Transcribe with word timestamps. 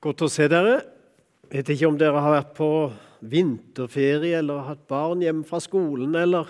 Godt 0.00 0.22
å 0.24 0.30
se 0.32 0.46
dere. 0.48 0.78
Jeg 1.44 1.58
vet 1.58 1.70
ikke 1.74 1.88
om 1.90 1.96
dere 2.00 2.20
har 2.24 2.32
vært 2.32 2.54
på 2.56 2.68
vinterferie 3.20 4.38
eller 4.38 4.62
hatt 4.64 4.86
barn 4.88 5.20
hjemme 5.20 5.44
fra 5.44 5.58
skolen 5.60 6.14
eller 6.16 6.48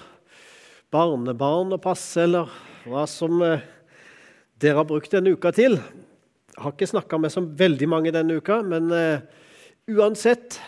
barnebarn 0.95 1.75
å 1.75 1.81
passe, 1.83 2.29
eller 2.29 2.47
hva 2.87 3.03
som 3.11 3.43
eh, 3.43 3.65
dere 4.55 4.79
har 4.79 4.87
brukt 4.87 5.11
denne 5.11 5.35
uka 5.35 5.51
til. 5.57 5.75
Jeg 5.81 6.63
har 6.63 6.77
ikke 6.77 6.93
snakka 6.93 7.19
med 7.19 7.35
så 7.35 7.42
veldig 7.42 7.90
mange 7.90 8.15
denne 8.15 8.38
uka, 8.38 8.60
men 8.63 8.87
uh, 8.94 9.19
uansett 9.90 10.60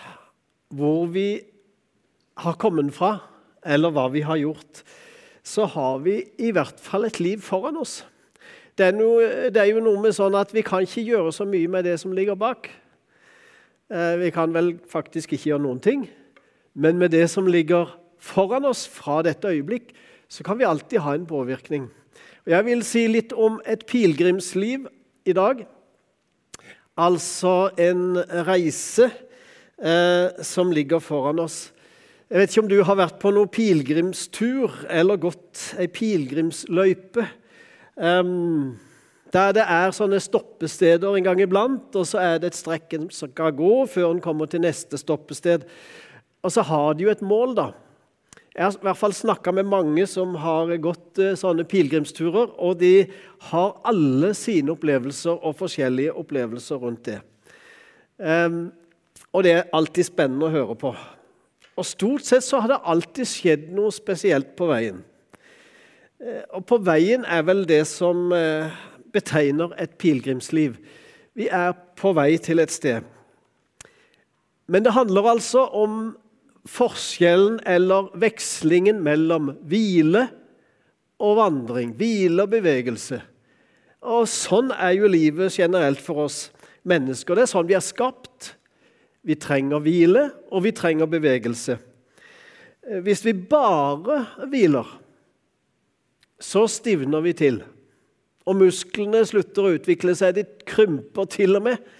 hvor 0.74 1.06
vi 1.14 1.28
har 2.42 2.58
kommet 2.58 2.90
fra, 2.96 3.20
eller 3.62 3.94
hva 3.94 4.08
vi 4.10 4.26
har 4.26 4.42
gjort, 4.42 4.82
så 5.46 5.70
har 5.70 6.02
vi 6.02 6.18
i 6.42 6.50
hvert 6.50 6.82
fall 6.82 7.06
et 7.06 7.22
liv 7.22 7.46
foran 7.46 7.78
oss. 7.78 8.00
Det 8.82 8.88
er, 8.90 8.96
noe, 8.98 9.26
det 9.54 9.60
er, 9.62 9.68
jo 9.70 9.78
noe 9.78 10.00
med 10.02 10.10
sånn 10.16 10.34
at 10.34 10.50
vi 10.50 10.64
kan 10.66 10.82
ikke 10.82 11.04
gjøre 11.06 11.30
så 11.30 11.44
mye 11.46 11.68
med 11.70 11.84
det 11.86 11.92
som 12.02 12.10
ligger 12.10 12.34
bak. 12.34 12.64
Eh, 13.86 14.14
vi 14.18 14.30
kan 14.34 14.50
vel 14.50 14.72
faktisk 14.90 15.36
ikke 15.36 15.52
gjøre 15.52 15.62
noen 15.62 15.78
ting. 15.78 16.00
Men 16.74 16.98
med 16.98 17.12
det 17.14 17.28
som 17.30 17.46
ligger 17.46 17.92
foran 18.18 18.64
oss 18.66 18.80
fra 18.90 19.20
dette 19.22 19.52
øyeblikk, 19.52 19.92
så 20.26 20.42
kan 20.42 20.58
vi 20.58 20.66
alltid 20.66 20.98
ha 21.04 21.14
en 21.14 21.28
påvirkning. 21.30 21.84
Jeg 22.42 22.66
vil 22.66 22.82
si 22.82 23.04
litt 23.06 23.30
om 23.38 23.60
et 23.70 23.84
pilegrimsliv 23.86 24.88
i 25.30 25.34
dag. 25.38 25.60
Altså 26.98 27.70
en 27.78 28.18
reise 28.48 29.06
eh, 29.78 30.42
som 30.42 30.74
ligger 30.74 30.98
foran 30.98 31.38
oss. 31.44 31.68
Jeg 32.26 32.40
vet 32.40 32.50
ikke 32.50 32.64
om 32.64 32.72
du 32.72 32.82
har 32.82 32.98
vært 32.98 33.22
på 33.22 33.30
noen 33.30 33.54
pilegrimstur 33.54 34.74
eller 34.90 35.22
gått 35.22 35.68
ei 35.78 35.86
pilegrimsløype. 35.86 37.28
Um, 37.96 38.78
der 39.32 39.54
det 39.56 39.64
er 39.64 39.94
sånne 39.96 40.20
stoppesteder 40.20 41.16
en 41.16 41.24
gang 41.24 41.40
iblant, 41.40 41.94
og 41.96 42.06
så 42.08 42.20
er 42.20 42.40
det 42.40 42.52
et 42.52 42.58
strekk 42.58 42.96
en 42.96 43.06
skal 43.12 43.54
gå 43.56 43.72
før 43.88 44.10
en 44.10 44.20
kommer 44.24 44.48
til 44.50 44.64
neste 44.64 45.00
stoppested. 45.00 45.64
Og 46.42 46.52
så 46.52 46.64
har 46.68 46.92
de 46.94 47.06
jo 47.06 47.12
et 47.12 47.24
mål, 47.24 47.56
da. 47.56 47.70
Jeg 48.52 48.66
har 48.66 48.76
i 48.76 48.84
hvert 48.84 49.00
fall 49.00 49.14
snakka 49.16 49.54
med 49.56 49.70
mange 49.72 50.04
som 50.10 50.34
har 50.36 50.68
gått 50.84 51.20
uh, 51.22 51.32
sånne 51.38 51.64
pilegrimsturer, 51.64 52.52
og 52.60 52.76
de 52.82 53.06
har 53.48 53.78
alle 53.88 54.34
sine 54.36 54.74
opplevelser 54.74 55.38
og 55.40 55.56
forskjellige 55.60 56.12
opplevelser 56.20 56.82
rundt 56.82 57.06
det. 57.08 57.20
Um, 58.18 58.66
og 59.32 59.46
det 59.46 59.54
er 59.56 59.70
alltid 59.72 60.10
spennende 60.10 60.50
å 60.50 60.52
høre 60.52 60.76
på. 60.76 60.92
Og 61.72 61.88
stort 61.88 62.26
sett 62.28 62.44
så 62.44 62.60
har 62.60 62.74
det 62.74 62.82
alltid 62.84 63.28
skjedd 63.28 63.70
noe 63.72 63.92
spesielt 63.94 64.52
på 64.58 64.68
veien. 64.68 65.00
Eh, 66.22 66.42
og 66.54 66.66
på 66.70 66.78
veien 66.86 67.26
er 67.26 67.42
vel 67.46 67.64
det 67.66 67.82
som 67.90 68.30
eh, 68.36 68.70
betegner 69.14 69.74
et 69.82 69.96
pilegrimsliv. 69.98 70.76
Vi 71.34 71.48
er 71.50 71.74
på 71.98 72.12
vei 72.14 72.36
til 72.42 72.62
et 72.62 72.72
sted. 72.72 73.02
Men 74.70 74.84
det 74.86 74.94
handler 74.94 75.32
altså 75.32 75.66
om 75.74 76.14
forskjellen 76.68 77.58
eller 77.66 78.12
vekslingen 78.22 79.00
mellom 79.02 79.50
hvile 79.66 80.28
og 81.22 81.36
vandring. 81.40 81.96
Hvile 81.98 82.46
og 82.46 82.52
bevegelse. 82.54 83.18
Og 84.02 84.26
Sånn 84.30 84.70
er 84.74 84.94
jo 84.96 85.10
livet 85.10 85.54
generelt 85.58 86.00
for 86.02 86.28
oss 86.28 86.44
mennesker. 86.86 87.34
Det 87.34 87.46
er 87.46 87.50
sånn 87.50 87.68
vi 87.68 87.78
er 87.78 87.84
skapt. 87.84 88.54
Vi 89.22 89.36
trenger 89.38 89.82
hvile, 89.82 90.28
og 90.50 90.64
vi 90.64 90.72
trenger 90.74 91.10
bevegelse. 91.10 91.76
Eh, 92.86 92.98
hvis 93.06 93.22
vi 93.26 93.34
bare 93.34 94.24
hviler, 94.50 95.01
så 96.42 96.66
stivner 96.70 97.22
vi 97.22 97.32
til. 97.38 97.62
Og 98.46 98.58
musklene 98.58 99.22
slutter 99.26 99.66
å 99.66 99.74
utvikle 99.76 100.14
seg. 100.18 100.34
De 100.36 100.44
krymper 100.66 101.28
til 101.30 101.58
og 101.58 101.68
med. 101.68 101.90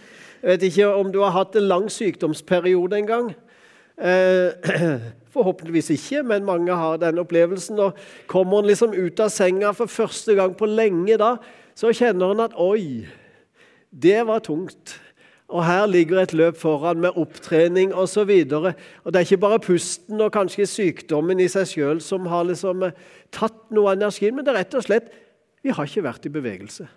Jeg 0.42 0.56
vet 0.56 0.64
ikke 0.66 0.88
om 0.98 1.12
du 1.14 1.20
har 1.22 1.34
hatt 1.36 1.54
en 1.58 1.68
lang 1.70 1.86
sykdomsperiode 1.92 2.98
en 2.98 3.10
gang. 3.10 3.28
Eh, 4.02 4.72
forhåpentligvis 5.34 5.92
ikke, 5.94 6.24
men 6.26 6.48
mange 6.48 6.74
har 6.74 6.98
den 6.98 7.22
opplevelsen. 7.22 7.78
Og 7.78 7.98
kommer 8.26 8.58
en 8.58 8.70
liksom 8.72 8.96
ut 8.96 9.22
av 9.22 9.30
senga 9.30 9.70
for 9.78 9.90
første 9.90 10.34
gang 10.38 10.56
på 10.58 10.66
lenge 10.66 11.18
da, 11.22 11.36
så 11.78 11.94
kjenner 11.94 12.34
en 12.34 12.44
at 12.48 12.58
oi, 12.60 13.06
det 13.92 14.18
var 14.26 14.42
tungt. 14.44 14.98
Og 15.52 15.66
her 15.66 15.84
ligger 15.86 16.22
et 16.22 16.32
løp 16.32 16.56
foran 16.56 17.02
med 17.02 17.18
opptrening 17.20 17.92
osv. 17.94 18.30
Det 18.48 18.72
er 19.14 19.26
ikke 19.26 19.42
bare 19.42 19.60
pusten 19.60 20.20
og 20.24 20.32
kanskje 20.32 20.66
sykdommen 20.66 21.42
i 21.42 21.48
seg 21.52 21.68
sjøl 21.68 22.00
som 22.04 22.26
har 22.32 22.48
liksom 22.48 22.86
eh, 22.88 22.96
tatt 23.34 23.60
noe 23.70 23.92
av 23.92 24.00
energien, 24.00 24.34
men 24.36 24.46
det 24.46 24.54
er 24.54 24.62
rett 24.62 24.78
og 24.80 24.86
slett 24.86 25.12
vi 25.62 25.70
har 25.70 25.86
ikke 25.86 26.04
vært 26.08 26.26
i 26.26 26.32
bevegelse. 26.32 26.88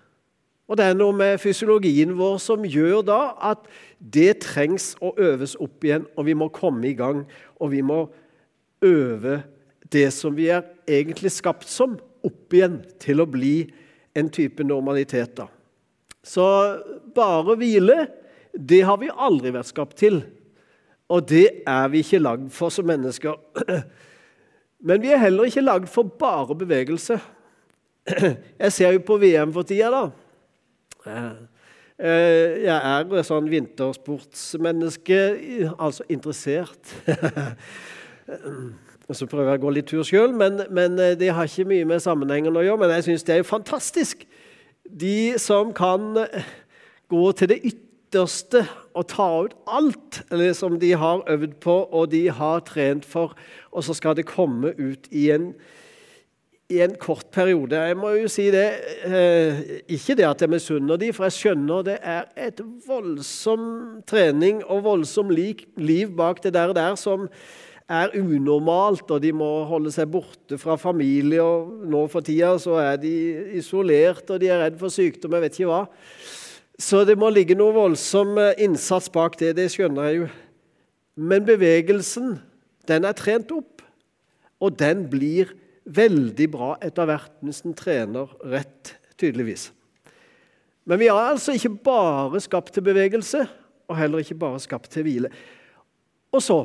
Og 0.65 0.79
det 0.79 0.87
er 0.87 0.95
noe 0.97 1.13
med 1.13 1.37
fysiologien 1.37 2.15
vår 2.17 2.39
som 2.41 2.63
gjør 2.65 3.03
da 3.05 3.19
at 3.51 3.67
det 3.99 4.39
trengs 4.47 4.93
å 5.03 5.11
øves 5.21 5.53
opp 5.61 5.85
igjen, 5.85 6.07
og 6.17 6.25
vi 6.25 6.33
må 6.37 6.49
komme 6.53 6.87
i 6.89 6.95
gang. 6.97 7.21
Og 7.61 7.69
vi 7.75 7.83
må 7.85 8.07
øve 8.85 9.43
det 9.93 10.07
som 10.13 10.33
vi 10.33 10.49
er 10.49 10.65
egentlig 10.89 11.35
skapt 11.35 11.69
som, 11.69 11.99
opp 12.25 12.55
igjen 12.57 12.79
til 13.01 13.21
å 13.21 13.29
bli 13.29 13.67
en 14.17 14.31
type 14.33 14.65
normalitet. 14.65 15.35
da. 15.37 15.45
Så 16.25 16.45
bare 17.13 17.57
hvile 17.59 18.07
det 18.55 18.81
har 18.87 18.97
vi 19.01 19.11
aldri 19.11 19.51
vært 19.55 19.71
skapt 19.71 19.97
til. 19.99 20.21
Og 21.11 21.25
det 21.29 21.61
er 21.67 21.87
vi 21.93 22.01
ikke 22.01 22.21
lagd 22.23 22.49
for 22.53 22.73
som 22.73 22.87
mennesker. 22.89 23.37
Men 24.87 25.01
vi 25.01 25.11
er 25.13 25.21
heller 25.21 25.49
ikke 25.49 25.65
lagd 25.65 25.89
for 25.91 26.09
bare 26.19 26.55
bevegelse. 26.57 27.19
Jeg 28.63 28.71
ser 28.71 28.95
jo 28.95 29.03
på 29.05 29.17
VM 29.21 29.53
for 29.53 29.67
tida, 29.67 29.91
da. 29.93 30.05
Eh, 31.95 32.63
jeg 32.65 32.75
er 32.75 33.21
sånn 33.23 33.45
vintersportsmenneske, 33.47 35.19
altså 35.79 36.03
interessert. 36.11 36.91
Og 39.05 39.13
Så 39.15 39.27
prøver 39.29 39.53
jeg 39.53 39.61
å 39.61 39.63
gå 39.63 39.71
litt 39.71 39.87
tur 39.87 40.03
sjøl, 40.03 40.33
men, 40.35 40.63
men, 40.73 40.97
eh, 40.99 41.13
det 41.15 41.29
har 41.37 41.47
ikke 41.47 41.69
mye 41.69 41.85
med 41.87 42.03
sammenhengen 42.03 42.57
å 42.57 42.65
gjøre. 42.65 42.81
Men 42.81 42.95
jeg 42.97 43.07
syns 43.07 43.23
det 43.23 43.35
er 43.35 43.41
jo 43.43 43.47
fantastisk. 43.47 44.25
De 44.85 45.37
som 45.39 45.71
kan 45.77 46.25
gå 47.07 47.25
til 47.37 47.53
det 47.53 47.61
ytterligere 47.61 47.84
ytterste 48.05 48.65
og 48.95 49.07
ta 49.11 49.27
ut 49.45 49.55
alt 49.67 50.21
som 50.55 50.77
de 50.79 50.93
har 50.95 51.23
øvd 51.29 51.57
på 51.61 51.73
og 51.91 52.11
de 52.11 52.29
har 52.29 52.61
trent 52.65 53.05
for, 53.05 53.35
og 53.71 53.83
så 53.83 53.93
skal 53.93 54.15
det 54.15 54.27
komme 54.29 54.73
ut 54.77 55.07
i 55.11 55.31
en, 55.31 55.53
i 56.69 56.79
en 56.81 56.95
kort 56.95 57.25
periode. 57.31 57.75
Jeg 57.75 57.97
må 57.97 58.13
jo 58.15 58.27
si 58.27 58.47
det 58.53 58.65
eh, 59.05 59.81
Ikke 59.87 60.15
det 60.15 60.25
at 60.25 60.41
jeg 60.41 60.49
misunner 60.49 60.97
de, 60.97 61.11
for 61.13 61.25
jeg 61.25 61.35
skjønner 61.35 61.83
det 61.85 61.97
er 62.01 62.25
et 62.37 62.61
voldsom 62.87 64.01
trening 64.07 64.63
og 64.63 64.83
voldsom 64.83 65.29
liv 65.29 66.15
bak 66.15 66.43
det 66.43 66.53
der, 66.53 66.73
der 66.73 66.95
som 66.95 67.29
er 67.85 68.15
unormalt, 68.17 69.11
og 69.11 69.21
de 69.21 69.29
må 69.35 69.49
holde 69.69 69.91
seg 69.93 70.09
borte 70.09 70.57
fra 70.57 70.73
familie. 70.75 71.43
og 71.43 71.85
Nå 71.85 72.07
for 72.09 72.25
tida 72.25 72.55
så 72.57 72.79
er 72.81 72.97
de 72.97 73.13
isolert, 73.59 74.25
og 74.29 74.41
de 74.41 74.49
er 74.49 74.63
redd 74.63 74.79
for 74.79 74.89
sykdom. 74.89 75.35
Jeg 75.37 75.45
vet 75.45 75.59
ikke 75.59 75.69
hva. 75.69 75.83
Så 76.81 77.05
det 77.07 77.15
må 77.19 77.29
ligge 77.31 77.55
noe 77.55 77.73
voldsom 77.75 78.35
eh, 78.41 78.57
innsats 78.65 79.07
bak 79.13 79.37
det. 79.39 79.53
Det 79.59 79.69
skjønner 79.71 80.09
jeg 80.09 80.17
jo. 80.19 80.27
Men 81.15 81.45
bevegelsen, 81.47 82.35
den 82.89 83.07
er 83.07 83.15
trent 83.15 83.51
opp. 83.55 83.83
Og 84.59 84.75
den 84.79 85.05
blir 85.11 85.53
veldig 85.85 86.47
bra 86.51 86.73
etter 86.83 87.07
hvert 87.07 87.33
hvis 87.45 87.61
den 87.63 87.75
trener 87.77 88.31
rett, 88.43 88.95
tydeligvis. 89.19 89.69
Men 90.85 90.99
vi 91.01 91.07
er 91.09 91.17
altså 91.17 91.55
ikke 91.55 91.73
bare 91.85 92.41
skapt 92.43 92.73
til 92.75 92.85
bevegelse, 92.85 93.45
og 93.87 93.97
heller 93.97 94.21
ikke 94.21 94.37
bare 94.41 94.61
skapt 94.61 94.91
til 94.93 95.05
hvile. 95.07 95.31
Og 96.33 96.43
så 96.43 96.59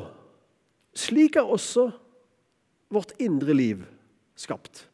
Slik 0.91 1.37
er 1.39 1.47
også 1.47 1.85
vårt 2.91 3.13
indre 3.23 3.53
liv 3.55 3.85
skapt. 4.35 4.89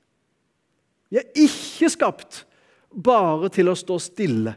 Vi 1.10 1.18
er 1.18 1.26
ikke 1.34 1.90
skapt 1.90 2.44
bare 2.94 3.50
til 3.50 3.72
å 3.72 3.74
stå 3.74 3.98
stille 4.06 4.54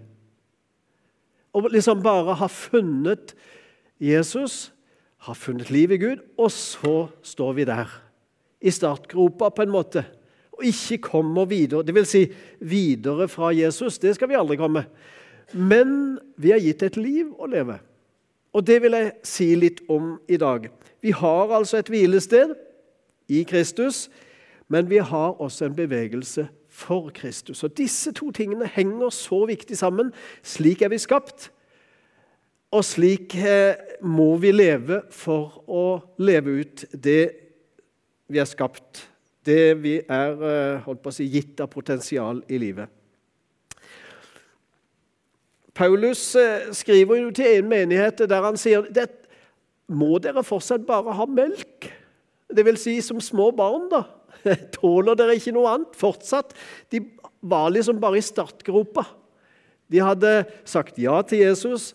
og 1.53 1.71
liksom 1.73 2.03
bare 2.03 2.37
har 2.39 2.53
funnet 2.53 3.35
Jesus, 4.01 4.73
har 5.27 5.37
funnet 5.37 5.71
liv 5.71 5.93
i 5.93 6.01
Gud, 6.01 6.23
og 6.39 6.51
så 6.55 7.09
står 7.23 7.53
vi 7.59 7.69
der 7.69 7.91
i 8.61 8.73
startgropa 8.73 9.51
på 9.53 9.65
en 9.65 9.75
måte 9.75 10.05
og 10.61 10.67
ikke 10.69 10.99
kommer 11.09 11.49
videre. 11.49 11.83
Det 11.83 11.95
vil 11.97 12.07
si 12.07 12.27
videre 12.61 13.29
fra 13.29 13.49
Jesus. 13.57 13.99
Det 13.99 14.15
skal 14.15 14.29
vi 14.29 14.37
aldri 14.37 14.59
komme. 14.61 14.85
Men 15.57 16.19
vi 16.37 16.53
er 16.53 16.61
gitt 16.61 16.85
et 16.85 16.99
liv 17.01 17.33
å 17.41 17.49
leve. 17.49 17.79
Og 18.53 18.67
det 18.67 18.81
vil 18.83 18.97
jeg 18.99 19.13
si 19.25 19.49
litt 19.57 19.81
om 19.89 20.19
i 20.29 20.37
dag. 20.37 20.69
Vi 21.01 21.15
har 21.17 21.55
altså 21.57 21.81
et 21.81 21.89
hvilested 21.89 22.53
i 23.31 23.45
Kristus, 23.49 24.09
men 24.69 24.91
vi 24.91 25.01
har 25.01 25.41
også 25.41 25.71
en 25.71 25.77
bevegelse 25.79 26.45
for 26.81 27.11
Kristus. 27.15 27.65
Og 27.65 27.77
Disse 27.79 28.13
to 28.17 28.31
tingene 28.33 28.69
henger 28.73 29.13
så 29.15 29.45
viktig 29.49 29.79
sammen. 29.79 30.13
Slik 30.43 30.83
er 30.83 30.93
vi 30.93 30.99
skapt, 30.99 31.51
og 32.71 32.85
slik 32.87 33.35
eh, 33.35 33.75
må 34.03 34.37
vi 34.39 34.53
leve 34.55 35.03
for 35.11 35.65
å 35.67 35.85
leve 36.23 36.61
ut 36.63 36.85
det 36.95 37.23
vi 38.31 38.39
er 38.39 38.47
skapt, 38.47 39.09
det 39.47 39.75
vi 39.83 39.97
er 40.07 40.45
eh, 40.47 40.83
holdt 40.85 41.03
på 41.03 41.11
å 41.11 41.17
si, 41.17 41.27
gitt 41.33 41.59
av 41.61 41.73
potensial 41.73 42.45
i 42.47 42.61
livet. 42.63 42.87
Paulus 45.75 46.23
eh, 46.39 46.71
skriver 46.77 47.25
jo 47.25 47.33
til 47.35 47.59
en 47.59 47.73
menighet 47.73 48.23
der 48.31 48.47
han 48.47 48.59
sier 48.61 48.87
må 49.91 50.21
dere 50.23 50.45
fortsatt 50.47 50.87
bare 50.87 51.17
ha 51.19 51.27
melk. 51.27 51.89
Det 52.51 52.63
vil 52.67 52.79
si 52.79 53.01
som 53.03 53.19
små 53.23 53.51
barn, 53.51 53.89
da. 53.91 54.05
Tåler 54.77 55.19
dere 55.19 55.37
ikke 55.39 55.55
noe 55.57 55.75
annet 55.75 55.97
fortsatt? 55.99 56.55
De 56.93 57.03
var 57.41 57.71
liksom 57.73 58.01
bare 58.03 58.21
i 58.21 58.25
startgropa. 58.25 59.07
De 59.91 60.03
hadde 60.05 60.35
sagt 60.69 60.99
ja 61.03 61.19
til 61.27 61.45
Jesus. 61.45 61.93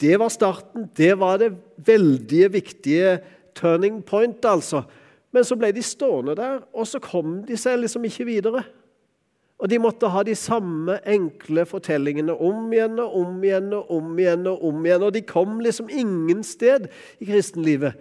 Det 0.00 0.16
var 0.20 0.32
starten. 0.32 0.88
Det 0.96 1.12
var 1.20 1.40
det 1.40 1.54
veldig 1.86 2.52
viktige 2.56 3.18
turning 3.56 4.00
point, 4.02 4.44
altså. 4.44 4.84
Men 5.30 5.46
så 5.46 5.56
ble 5.58 5.70
de 5.74 5.82
stående 5.84 6.34
der, 6.38 6.62
og 6.74 6.88
så 6.90 6.98
kom 7.02 7.40
de 7.46 7.58
seg 7.60 7.78
liksom 7.80 8.04
ikke 8.08 8.26
videre. 8.28 8.64
Og 9.60 9.68
de 9.68 9.76
måtte 9.80 10.08
ha 10.08 10.22
de 10.24 10.34
samme 10.38 10.96
enkle 11.04 11.66
fortellingene 11.68 12.32
om 12.32 12.70
igjen 12.72 12.96
og 13.02 13.16
om 13.20 13.42
igjen 13.44 13.68
og 13.76 13.90
om 13.92 14.14
igjen. 14.18 14.46
Og 14.48 14.64
om 14.70 14.86
igjen, 14.86 15.04
og 15.04 15.12
de 15.14 15.22
kom 15.28 15.58
liksom 15.60 15.92
ingen 15.92 16.40
sted 16.46 16.88
i 17.20 17.28
kristenlivet. 17.28 18.00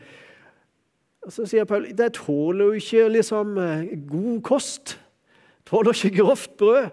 Og 1.25 1.33
Så 1.36 1.45
sier 1.50 1.68
Paul 1.68 1.89
det 1.95 2.13
tåler 2.16 2.66
jo 2.66 2.80
ikke 2.80 3.07
liksom 3.12 3.57
eh, 3.60 3.94
god 4.10 4.42
kost. 4.48 4.98
Tåler 5.68 5.94
ikke 5.94 6.21
grovt 6.21 6.57
brød. 6.57 6.89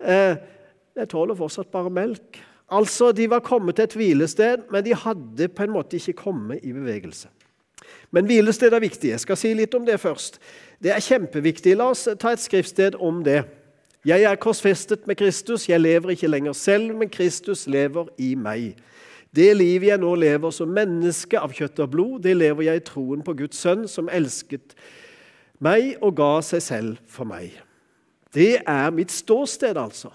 Eh, 0.00 0.36
det 0.96 1.08
tåler 1.12 1.36
fortsatt 1.36 1.70
bare 1.72 1.90
melk. 1.90 2.40
Altså, 2.72 3.12
De 3.12 3.30
var 3.30 3.44
kommet 3.44 3.76
til 3.76 3.84
et 3.84 3.96
hvilested, 3.96 4.64
men 4.70 4.84
de 4.84 4.94
hadde 4.94 5.48
på 5.48 5.62
en 5.62 5.74
måte 5.76 5.96
ikke 5.96 6.12
kommet 6.12 6.60
i 6.62 6.72
bevegelse. 6.72 7.28
Men 8.10 8.26
hvilested 8.26 8.72
er 8.72 8.80
viktig. 8.80 9.10
Jeg 9.10 9.20
skal 9.20 9.36
si 9.36 9.52
litt 9.54 9.74
om 9.74 9.86
det 9.86 10.00
først. 10.00 10.40
Det 10.82 10.90
er 10.90 11.04
kjempeviktig. 11.04 11.76
La 11.76 11.90
oss 11.92 12.08
ta 12.18 12.32
et 12.32 12.42
skriftsted 12.42 12.96
om 13.02 13.22
det. 13.24 13.44
Jeg 14.06 14.22
er 14.22 14.38
korsfestet 14.38 15.06
med 15.06 15.16
Kristus, 15.18 15.68
jeg 15.68 15.80
lever 15.80 16.12
ikke 16.14 16.28
lenger 16.30 16.52
selv, 16.54 16.92
men 16.94 17.10
Kristus 17.10 17.66
lever 17.66 18.06
i 18.22 18.34
meg. 18.38 18.76
Det 19.36 19.50
livet 19.56 19.90
jeg 19.90 20.00
nå 20.00 20.14
lever 20.16 20.52
som 20.54 20.70
menneske 20.72 21.38
av 21.40 21.52
kjøtt 21.52 21.82
og 21.84 21.90
blod, 21.92 22.20
det 22.24 22.36
lever 22.38 22.70
jeg 22.70 22.80
i 22.80 22.86
troen 22.86 23.24
på 23.24 23.34
Guds 23.36 23.60
sønn, 23.60 23.84
som 23.90 24.08
elsket 24.08 24.76
meg 25.60 25.96
og 26.04 26.16
ga 26.16 26.30
seg 26.44 26.62
selv 26.64 27.02
for 27.10 27.28
meg. 27.28 27.52
Det 28.32 28.62
er 28.62 28.94
mitt 28.94 29.12
ståsted, 29.12 29.76
altså. 29.76 30.10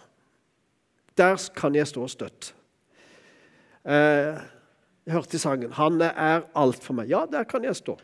Der 1.17 1.37
kan 1.57 1.75
jeg 1.75 1.89
stå 1.89 2.07
støtt. 2.09 2.53
Eh, 3.85 4.41
jeg 5.05 5.13
hørte 5.13 5.35
i 5.35 5.39
sangen 5.39 5.71
'Han 5.71 6.01
er 6.01 6.41
alt 6.55 6.83
for 6.83 6.93
meg'. 6.93 7.09
Ja, 7.09 7.25
der 7.31 7.43
kan 7.43 7.63
jeg 7.63 7.75
stå. 7.75 7.97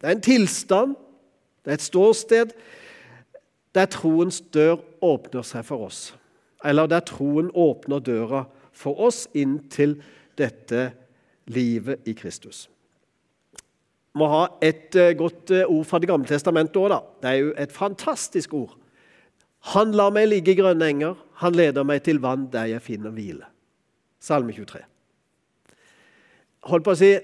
Det 0.00 0.06
er 0.06 0.10
en 0.10 0.20
tilstand, 0.20 0.96
det 1.64 1.70
er 1.70 1.74
et 1.74 1.82
ståsted 1.82 2.50
der 3.74 3.86
troens 3.86 4.40
dør 4.40 4.76
åpner 5.02 5.42
seg 5.42 5.64
for 5.64 5.86
oss. 5.86 6.14
Eller 6.64 6.86
der 6.86 7.00
troen 7.00 7.50
åpner 7.54 7.98
døra 7.98 8.44
for 8.78 8.98
oss 9.08 9.26
inn 9.36 9.58
til 9.72 9.96
dette 10.38 10.90
livet 11.50 12.06
i 12.08 12.14
Kristus. 12.18 12.66
Vi 14.12 14.22
må 14.22 14.28
ha 14.32 14.44
et 14.64 14.96
eh, 14.98 15.14
godt 15.18 15.52
eh, 15.54 15.68
ord 15.68 15.86
fra 15.86 16.00
Det 16.02 16.08
gamle 16.10 16.26
testamentet 16.26 16.78
òg. 16.80 16.94
Det 17.22 17.30
er 17.30 17.40
jo 17.42 17.52
et 17.58 17.74
fantastisk 17.74 18.54
ord. 18.56 18.76
Han 19.74 19.92
lar 19.94 20.10
meg 20.14 20.28
ligge 20.30 20.54
i 20.54 20.58
grønne 20.58 20.86
enger, 20.86 21.18
han 21.42 21.54
leder 21.54 21.86
meg 21.86 22.02
til 22.06 22.20
vann 22.22 22.46
der 22.50 22.70
jeg 22.72 22.82
finner 22.82 23.14
hvile. 23.14 23.46
Salme 24.22 24.54
23. 24.54 24.80
Hold 26.68 26.82
på 26.82 26.94
å 26.94 26.98
si 26.98 27.12
eh, 27.14 27.22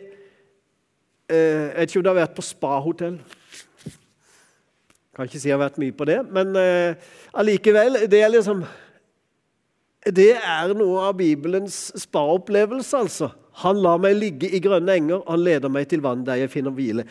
Jeg 1.34 1.74
vet 1.74 1.90
ikke 1.90 2.02
om 2.02 2.06
du 2.06 2.12
har 2.12 2.20
vært 2.20 2.36
på 2.36 2.46
spahotell. 2.46 3.18
Kan 5.14 5.26
ikke 5.26 5.40
si 5.40 5.50
jeg 5.50 5.56
har 5.56 5.64
vært 5.64 5.82
mye 5.82 5.94
på 5.94 6.06
det, 6.10 6.20
men 6.34 6.56
allikevel 7.38 8.00
det 8.10 8.18
er, 8.18 8.32
liksom, 8.34 8.64
det 10.12 10.34
er 10.36 10.74
noe 10.76 11.06
av 11.08 11.16
Bibelens 11.16 11.88
spa-opplevelse, 12.02 12.98
altså. 12.98 13.30
Han 13.62 13.78
lar 13.80 14.00
meg 14.02 14.18
ligge 14.18 14.50
i 14.50 14.60
grønne 14.60 14.96
enger, 14.98 15.22
han 15.28 15.40
leder 15.40 15.72
meg 15.72 15.86
til 15.88 16.02
vann 16.04 16.24
der 16.26 16.42
jeg 16.42 16.52
finner 16.52 16.74
hvile. 16.74 17.06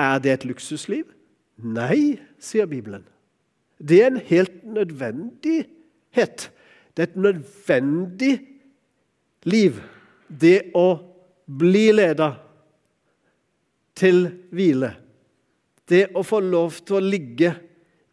Er 0.00 0.20
det 0.22 0.32
et 0.34 0.46
luksusliv? 0.48 1.06
Nei, 1.60 2.18
sier 2.42 2.68
Bibelen. 2.68 3.04
Det 3.80 4.02
er 4.02 4.10
en 4.10 4.20
helt 4.28 4.64
nødvendighet. 4.64 6.48
Det 6.96 7.04
er 7.04 7.08
et 7.08 7.20
nødvendig 7.20 8.34
liv, 9.48 9.78
det 10.28 10.72
å 10.76 10.88
bli 11.46 11.86
leda 11.94 12.32
til 13.96 14.26
hvile. 14.52 14.92
Det 15.88 16.08
å 16.14 16.24
få 16.26 16.42
lov 16.44 16.82
til 16.84 16.98
å 16.98 17.04
ligge 17.04 17.54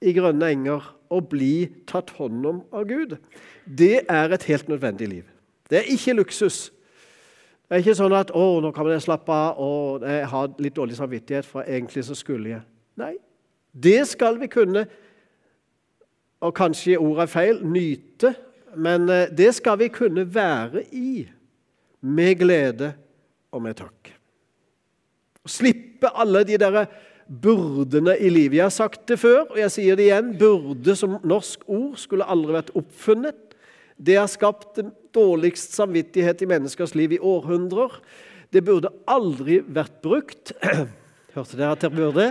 i 0.02 0.14
grønne 0.16 0.54
enger 0.54 0.94
og 1.10 1.30
bli 1.30 1.68
tatt 1.88 2.14
hånd 2.18 2.46
om 2.46 2.62
av 2.74 2.88
Gud, 2.90 3.18
det 3.66 4.06
er 4.10 4.34
et 4.34 4.48
helt 4.50 4.70
nødvendig 4.70 5.08
liv. 5.08 5.24
Det 5.70 5.82
er 5.82 5.92
ikke 5.92 6.14
luksus. 6.14 6.72
Det 7.68 7.76
er 7.76 7.84
ikke 7.84 7.98
sånn 8.00 8.16
at 8.16 8.32
'Å, 8.32 8.62
nå 8.62 8.72
kan 8.72 8.88
jeg 8.88 9.02
slappe 9.02 9.32
av 9.32 9.60
og 9.60 10.02
jeg 10.02 10.28
har 10.28 10.54
litt 10.60 10.76
dårlig 10.76 10.96
samvittighet, 10.96 11.46
for 11.46 11.62
egentlig 11.62 12.06
så 12.06 12.16
skulle 12.16 12.50
jeg' 12.50 12.62
Nei. 12.98 13.16
Det 13.84 14.08
skal 14.08 14.40
vi 14.40 14.48
kunne, 14.48 14.88
og 16.42 16.54
kanskje 16.54 16.98
ordet 16.98 17.22
er 17.22 17.26
feil, 17.26 17.60
nyte, 17.66 18.36
men 18.76 19.10
eh, 19.10 19.30
det 19.30 19.56
skal 19.56 19.78
vi 19.80 19.88
kunne 19.88 20.36
være 20.36 20.84
i 20.92 21.28
med 22.02 22.36
glede 22.40 22.94
og 23.52 23.62
med 23.62 23.76
takk. 23.76 24.14
Slippe 25.48 26.10
alle 26.14 26.44
de 26.44 26.58
derre 26.58 26.86
burdene 27.28 28.16
i 28.20 28.30
livet. 28.32 28.60
Jeg 28.60 28.66
har 28.66 28.76
sagt 28.76 29.04
det 29.10 29.20
før, 29.22 29.44
og 29.50 29.60
jeg 29.60 29.74
sier 29.74 30.00
det 30.00 30.08
igjen. 30.08 30.32
Burde 30.40 30.96
som 30.98 31.18
norsk 31.28 31.66
ord 31.68 31.98
skulle 32.00 32.28
aldri 32.28 32.56
vært 32.56 32.74
oppfunnet. 32.78 33.38
Det 33.98 34.18
har 34.20 34.30
skapt 34.30 34.80
dårligst 35.16 35.74
samvittighet 35.76 36.44
i 36.46 36.50
menneskers 36.50 36.94
liv 36.98 37.16
i 37.18 37.22
århundrer. 37.24 37.98
Det 38.54 38.64
burde 38.64 38.94
aldri 39.10 39.60
vært 39.66 39.98
brukt. 40.06 40.54
Hørte 41.36 41.58
dere 41.58 41.74
at 41.74 41.84
dere 41.84 41.98
burde? 41.98 42.28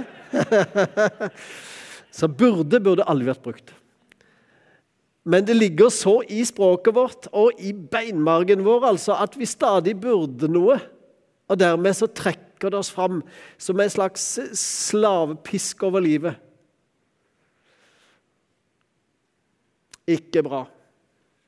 så 2.19 2.31
burde 2.31 2.81
burde 2.81 3.07
aldri 3.07 3.29
vært 3.29 3.45
brukt. 3.45 3.75
Men 5.27 5.43
det 5.43 5.57
ligger 5.59 5.91
så 5.91 6.21
i 6.31 6.45
språket 6.47 6.95
vårt 6.95 7.27
og 7.35 7.59
i 7.59 7.73
beinmargen 7.75 8.63
vår 8.63 8.93
altså, 8.93 9.17
at 9.19 9.35
vi 9.35 9.49
stadig 9.51 9.97
burde 9.99 10.47
noe. 10.51 10.79
Og 11.51 11.59
dermed 11.59 11.99
så 11.99 12.07
trekker 12.07 12.46
det 12.63 12.79
oss 12.79 12.91
fram 12.91 13.21
som 13.59 13.81
en 13.81 13.93
slags 13.93 14.25
slavepisk 14.57 15.83
over 15.87 16.01
livet. 16.01 16.41
Ikke 20.07 20.43
bra. 20.47 20.65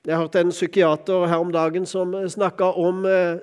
Jeg 0.08 0.16
hørte 0.16 0.40
en 0.40 0.54
psykiater 0.54 1.26
her 1.28 1.42
om 1.42 1.50
dagen 1.52 1.86
som 1.86 2.14
snakka 2.30 2.70
om 2.80 3.04
eh, 3.06 3.40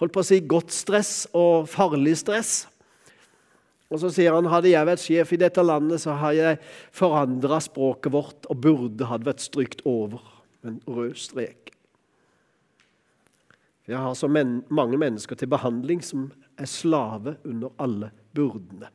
holdt 0.00 0.14
på 0.14 0.22
å 0.22 0.26
si, 0.26 0.40
godt 0.40 0.72
stress 0.74 1.26
og 1.36 1.68
farlig 1.70 2.14
stress. 2.20 2.52
Og 3.92 4.00
Så 4.00 4.08
sier 4.14 4.32
han 4.32 4.48
hadde 4.48 4.70
jeg 4.72 4.88
vært 4.88 5.04
sjef 5.04 5.34
i 5.34 5.40
dette 5.42 5.62
landet, 5.64 6.00
så 6.00 6.14
har 6.16 6.32
jeg 6.32 6.60
forandra 6.96 7.58
språket 7.60 8.14
vårt 8.14 8.48
og 8.48 8.62
burde 8.64 9.08
hadde 9.10 9.28
vært 9.28 9.44
strykt 9.44 9.84
over 9.84 10.22
med 10.62 10.78
en 10.78 10.96
rød 10.96 11.18
strek. 11.20 11.74
Jeg 13.90 13.98
har 13.98 14.14
så 14.14 14.30
mange 14.30 14.96
mennesker 14.96 15.36
til 15.36 15.50
behandling 15.50 16.00
som 16.06 16.30
er 16.62 16.70
slave 16.70 17.36
under 17.48 17.72
alle 17.82 18.12
burdene. 18.34 18.90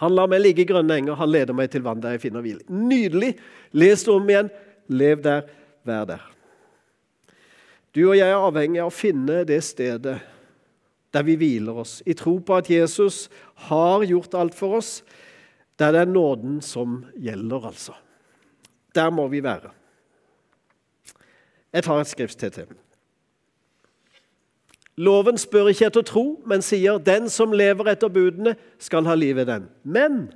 Han 0.00 0.14
lar 0.16 0.30
meg 0.32 0.40
ligge 0.40 0.64
i 0.64 0.68
grønne 0.68 0.96
enger, 0.96 1.18
han 1.20 1.28
leder 1.28 1.56
meg 1.56 1.70
til 1.72 1.84
vann 1.84 2.00
der 2.00 2.16
jeg 2.16 2.24
finner 2.24 2.44
hvile. 2.44 2.64
Nydelig! 2.72 3.34
Les 3.76 4.04
det 4.06 4.12
om 4.14 4.28
igjen. 4.32 4.48
Lev 4.90 5.20
der, 5.22 5.44
vær 5.86 6.06
der. 6.08 6.22
Du 7.94 8.04
og 8.06 8.16
jeg 8.16 8.30
er 8.30 8.38
avhengig 8.38 8.80
av 8.80 8.88
å 8.88 8.94
finne 8.94 9.42
det 9.46 9.60
stedet 9.66 10.16
der 11.10 11.26
vi 11.26 11.34
hviler 11.36 11.80
oss, 11.82 11.98
i 12.06 12.14
tro 12.14 12.36
på 12.38 12.54
at 12.60 12.70
Jesus 12.70 13.24
har 13.66 14.04
gjort 14.06 14.36
alt 14.38 14.54
for 14.54 14.78
oss, 14.78 15.00
der 15.80 15.92
det 15.92 16.04
er 16.04 16.12
nåden 16.12 16.60
som 16.62 17.00
gjelder, 17.18 17.66
altså. 17.72 17.96
Der 18.94 19.10
må 19.10 19.26
vi 19.28 19.42
være. 19.42 19.72
Jeg 21.74 21.86
tar 21.86 22.00
et 22.00 22.10
skriftsted 22.10 22.54
til. 22.54 22.70
Loven 25.00 25.38
spør 25.40 25.70
ikke 25.70 25.88
etter 25.88 26.04
tro, 26.04 26.42
men 26.46 26.62
sier 26.62 26.98
'den 26.98 27.28
som 27.32 27.52
lever 27.56 27.88
etter 27.88 28.08
budene, 28.12 28.56
skal 28.78 29.06
ha 29.08 29.14
liv 29.14 29.38
i 29.38 29.48
den'. 29.48 29.68
Men 29.84 30.32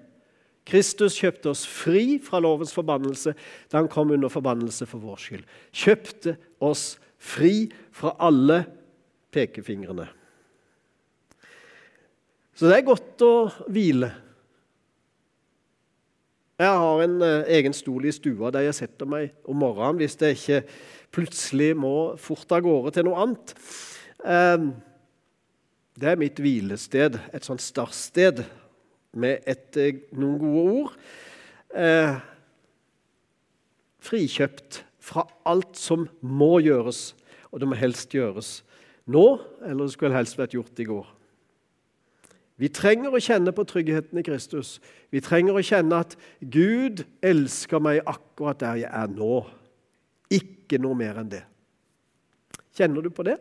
Kristus 0.65 1.19
kjøpte 1.21 1.51
oss 1.53 1.67
fri 1.69 2.19
fra 2.25 2.41
lovens 2.41 2.73
forbannelse 2.73 3.35
da 3.71 3.83
han 3.83 3.89
kom 3.93 4.11
under 4.11 4.33
forbannelse 4.33 4.87
for 4.89 4.99
vår 4.99 5.21
skyld. 5.21 5.45
Kjøpte 5.73 6.37
oss 6.65 6.99
fri 7.21 7.69
fra 7.93 8.15
alle 8.19 8.65
pekefingrene. 9.35 10.09
Så 12.55 12.71
det 12.71 12.79
er 12.79 12.87
godt 12.87 13.25
å 13.27 13.35
hvile. 13.69 14.13
Jeg 16.63 16.71
har 16.71 17.03
en 17.03 17.17
uh, 17.21 17.45
egen 17.51 17.75
stol 17.75 18.07
i 18.07 18.15
stua 18.15 18.53
der 18.55 18.69
jeg 18.69 18.79
setter 18.79 19.09
meg 19.11 19.35
om 19.45 19.59
morgenen 19.59 19.99
hvis 19.99 20.15
jeg 20.23 20.39
ikke 20.39 20.61
plutselig 21.15 21.73
må 21.77 22.15
fort 22.17 22.53
av 22.55 22.63
gårde 22.65 22.95
til 22.95 23.09
noe 23.09 23.21
annet. 23.27 23.53
Ehm, 24.25 24.73
det 26.01 26.09
er 26.09 26.21
mitt 26.21 26.41
hvilested, 26.41 27.19
et 27.35 27.45
sånt 27.45 27.63
startsted 27.63 28.45
med 29.13 29.45
et, 29.47 29.77
eh, 29.77 30.01
noen 30.13 30.39
gode 30.39 30.63
ord. 30.73 30.95
Eh, 31.75 32.21
frikjøpt 34.01 34.85
fra 35.01 35.27
alt 35.47 35.77
som 35.77 36.09
må 36.23 36.61
gjøres, 36.61 37.15
og 37.53 37.61
det 37.61 37.69
må 37.69 37.77
helst 37.77 38.11
gjøres 38.11 38.63
nå, 39.07 39.41
eller 39.63 39.85
det 39.85 39.93
skulle 39.93 40.17
helst 40.17 40.39
vært 40.39 40.57
gjort 40.57 40.81
i 40.81 40.85
går. 40.85 41.07
Vi 42.57 42.69
trenger 42.69 43.11
å 43.11 43.21
kjenne 43.21 43.53
på 43.53 43.65
tryggheten 43.67 44.19
i 44.19 44.23
Kristus. 44.23 44.81
Vi 45.11 45.21
trenger 45.21 45.55
å 45.55 45.65
kjenne 45.65 45.99
at 46.05 46.15
Gud 46.41 47.05
elsker 47.21 47.83
meg 47.83 48.05
akkurat 48.07 48.59
der 48.59 48.75
jeg 48.75 48.91
er 48.91 49.11
nå. 49.11 49.45
Ikke 50.31 50.79
noe 50.79 50.95
mer 50.95 51.19
enn 51.19 51.33
det. 51.33 51.43
Kjenner 52.75 53.03
du 53.03 53.11
på 53.11 53.27
det? 53.27 53.41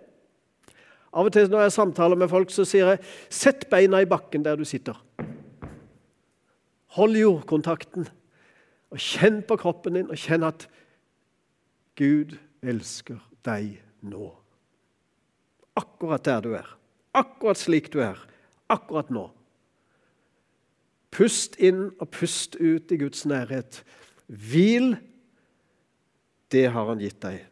Av 1.13 1.29
og 1.29 1.34
til 1.34 1.50
når 1.51 1.67
jeg 1.67 1.75
samtaler 1.75 2.17
med 2.17 2.29
folk, 2.32 2.50
så 2.50 2.65
sier 2.65 2.89
jeg 2.89 3.00
'sett 3.29 3.70
beina 3.70 4.01
i 4.01 4.10
bakken 4.10 4.43
der 4.46 4.55
du 4.55 4.63
sitter'. 4.65 4.98
Hold 6.98 7.17
jordkontakten, 7.17 8.08
og 8.91 8.98
kjenn 8.98 9.41
på 9.41 9.58
kroppen 9.58 9.93
din, 9.93 10.10
og 10.10 10.17
kjenn 10.17 10.43
at 10.43 10.67
Gud 11.96 12.38
elsker 12.62 13.22
deg 13.46 13.82
nå. 14.01 14.34
Akkurat 15.75 16.25
der 16.25 16.41
du 16.41 16.53
er. 16.53 16.67
Akkurat 17.13 17.58
slik 17.58 17.91
du 17.93 18.00
er. 18.01 18.17
Akkurat 18.70 19.10
nå. 19.10 19.29
Pust 21.13 21.55
inn 21.62 21.91
og 22.00 22.10
pust 22.10 22.55
ut 22.55 22.91
i 22.91 22.98
Guds 22.98 23.25
nærhet. 23.25 23.84
Hvil. 24.27 24.96
Det 26.51 26.67
har 26.74 26.86
han 26.89 27.01
gitt 27.01 27.22
deg. 27.22 27.46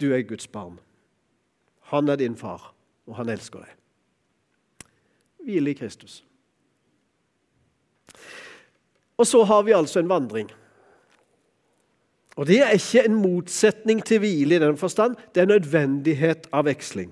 Du 0.00 0.12
er 0.12 0.22
Guds 0.22 0.46
barn. 0.46 0.78
Han 1.88 2.08
er 2.08 2.16
din 2.20 2.36
far, 2.36 2.72
og 3.06 3.16
han 3.16 3.28
elsker 3.32 3.64
deg. 3.64 4.88
Hvile 5.48 5.72
i 5.72 5.78
Kristus. 5.78 6.20
Og 9.18 9.26
så 9.26 9.42
har 9.44 9.62
vi 9.66 9.72
altså 9.72 10.02
en 10.02 10.10
vandring. 10.10 10.50
Og 12.36 12.46
Det 12.46 12.60
er 12.62 12.76
ikke 12.76 13.04
en 13.08 13.16
motsetning 13.18 14.04
til 14.06 14.20
hvile 14.22 14.54
i 14.54 14.58
den 14.62 14.76
forstand. 14.76 15.16
Det 15.34 15.40
er 15.40 15.48
en 15.48 15.56
nødvendighet 15.56 16.46
av 16.52 16.68
veksling. 16.68 17.10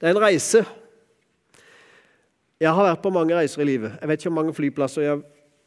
Det 0.00 0.08
er 0.08 0.14
en 0.14 0.22
reise. 0.22 0.64
Jeg 2.60 2.72
har 2.74 2.86
vært 2.86 3.02
på 3.02 3.12
mange 3.12 3.36
reiser 3.36 3.60
i 3.60 3.68
livet. 3.68 3.98
Jeg 4.00 4.08
vet 4.08 4.20
ikke 4.20 4.30
hvor 4.30 4.42
mange 4.42 4.54
flyplasser 4.54 5.02
jeg 5.02 5.20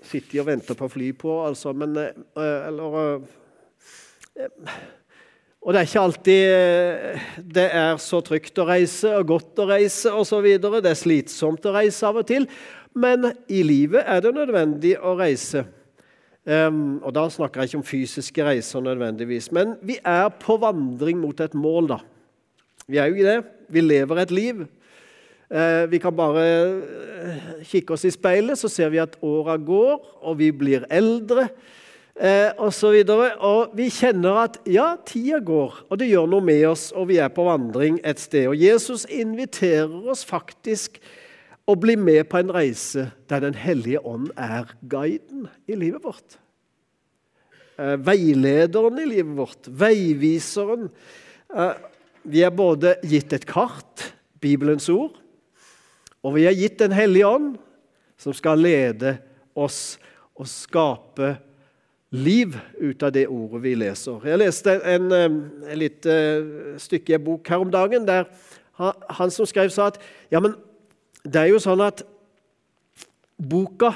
sitter 0.04 0.42
og 0.42 0.48
venter 0.48 0.78
på 0.78 0.88
fly 0.88 1.12
på. 1.14 1.46
altså, 1.46 1.74
men 1.74 1.98
eh, 1.98 2.68
eller, 2.68 3.22
eh, 4.36 4.50
og 5.64 5.72
det 5.72 5.80
er 5.80 5.88
ikke 5.88 6.02
alltid 6.04 6.42
eh, 6.52 7.28
det 7.56 7.66
er 7.72 8.00
så 8.04 8.20
trygt 8.26 8.60
å 8.60 8.66
reise 8.68 9.14
og 9.16 9.30
godt 9.30 9.62
å 9.64 9.68
reise 9.70 10.12
osv. 10.12 10.48
Det 10.60 10.90
er 10.90 10.98
slitsomt 11.00 11.64
å 11.70 11.72
reise 11.76 12.04
av 12.10 12.20
og 12.20 12.28
til, 12.28 12.48
men 13.00 13.30
i 13.48 13.62
livet 13.64 14.04
er 14.04 14.20
det 14.26 14.34
nødvendig 14.36 14.98
å 15.00 15.16
reise. 15.18 15.64
Um, 16.44 17.00
og 17.00 17.14
Da 17.16 17.24
snakker 17.32 17.62
jeg 17.62 17.72
ikke 17.72 17.80
om 17.80 17.88
fysiske 17.88 18.44
reiser 18.44 18.84
nødvendigvis, 18.84 19.48
men 19.56 19.78
vi 19.80 19.96
er 20.04 20.28
på 20.42 20.58
vandring 20.60 21.22
mot 21.22 21.40
et 21.40 21.56
mål. 21.56 21.94
da. 21.94 22.00
Vi 22.84 23.00
er 23.00 23.08
jo 23.08 23.22
i 23.22 23.24
det. 23.24 23.38
Vi 23.72 23.82
lever 23.82 24.20
et 24.20 24.34
liv. 24.36 24.66
Uh, 25.48 25.88
vi 25.88 26.02
kan 26.04 26.16
bare 26.16 26.44
uh, 26.76 27.64
kikke 27.64 27.96
oss 27.96 28.04
i 28.04 28.12
speilet, 28.12 28.60
så 28.60 28.68
ser 28.68 28.92
vi 28.92 29.00
at 29.00 29.16
åra 29.24 29.56
går, 29.56 29.96
og 30.28 30.38
vi 30.44 30.52
blir 30.52 30.84
eldre 30.92 31.48
eh, 32.20 32.52
osv. 32.62 33.00
Og, 33.10 33.24
og 33.40 33.74
vi 33.78 33.90
kjenner 33.94 34.44
at 34.46 34.60
ja, 34.70 34.94
tida 35.06 35.40
går, 35.44 35.84
og 35.90 36.00
det 36.00 36.12
gjør 36.12 36.30
noe 36.30 36.46
med 36.46 36.66
oss, 36.70 36.92
og 36.96 37.10
vi 37.12 37.20
er 37.22 37.34
på 37.34 37.46
vandring 37.48 38.00
et 38.04 38.22
sted. 38.22 38.48
Og 38.52 38.60
Jesus 38.60 39.08
inviterer 39.10 39.92
oss 40.12 40.26
faktisk 40.28 41.00
å 41.70 41.76
bli 41.80 41.96
med 41.96 42.28
på 42.32 42.42
en 42.42 42.52
reise 42.52 43.08
der 43.32 43.46
Den 43.46 43.56
hellige 43.56 44.02
ånd 44.04 44.32
er 44.36 44.74
guiden 44.82 45.48
i 45.68 45.78
livet 45.80 46.04
vårt. 46.04 46.38
Eh, 47.80 47.96
veilederen 47.98 49.00
i 49.02 49.08
livet 49.10 49.38
vårt, 49.38 49.68
veiviseren. 49.68 50.90
Eh, 51.50 51.76
vi 52.24 52.44
er 52.44 52.54
både 52.56 52.98
gitt 53.04 53.34
et 53.34 53.48
kart, 53.48 54.12
Bibelens 54.44 54.90
ord, 54.92 55.16
og 56.24 56.36
vi 56.36 56.46
er 56.48 56.56
gitt 56.56 56.80
Den 56.80 56.92
hellige 56.92 57.28
ånd, 57.28 57.56
som 58.20 58.36
skal 58.36 58.60
lede 58.60 59.18
oss 59.56 59.98
og 60.36 60.48
skape 60.48 61.34
liv 62.14 62.54
ut 62.78 63.04
av 63.04 63.12
det 63.16 63.26
ordet 63.28 63.64
vi 63.64 63.74
leser. 63.76 64.22
Jeg 64.30 64.42
leste 64.42 64.76
en, 64.86 65.10
en 65.12 65.38
lite 65.80 66.16
stykke 66.82 67.14
i 67.14 67.18
en 67.18 67.26
bok 67.26 67.50
her 67.50 67.64
om 67.64 67.72
dagen 67.74 68.06
der 68.08 68.28
han 69.10 69.32
som 69.34 69.46
skrev, 69.50 69.70
sa 69.70 69.92
at 69.92 70.00
ja, 70.34 70.42
men 70.42 70.56
det 71.26 71.42
er 71.42 71.52
jo 71.52 71.62
sånn 71.62 71.82
at 71.86 72.04
boka 73.38 73.92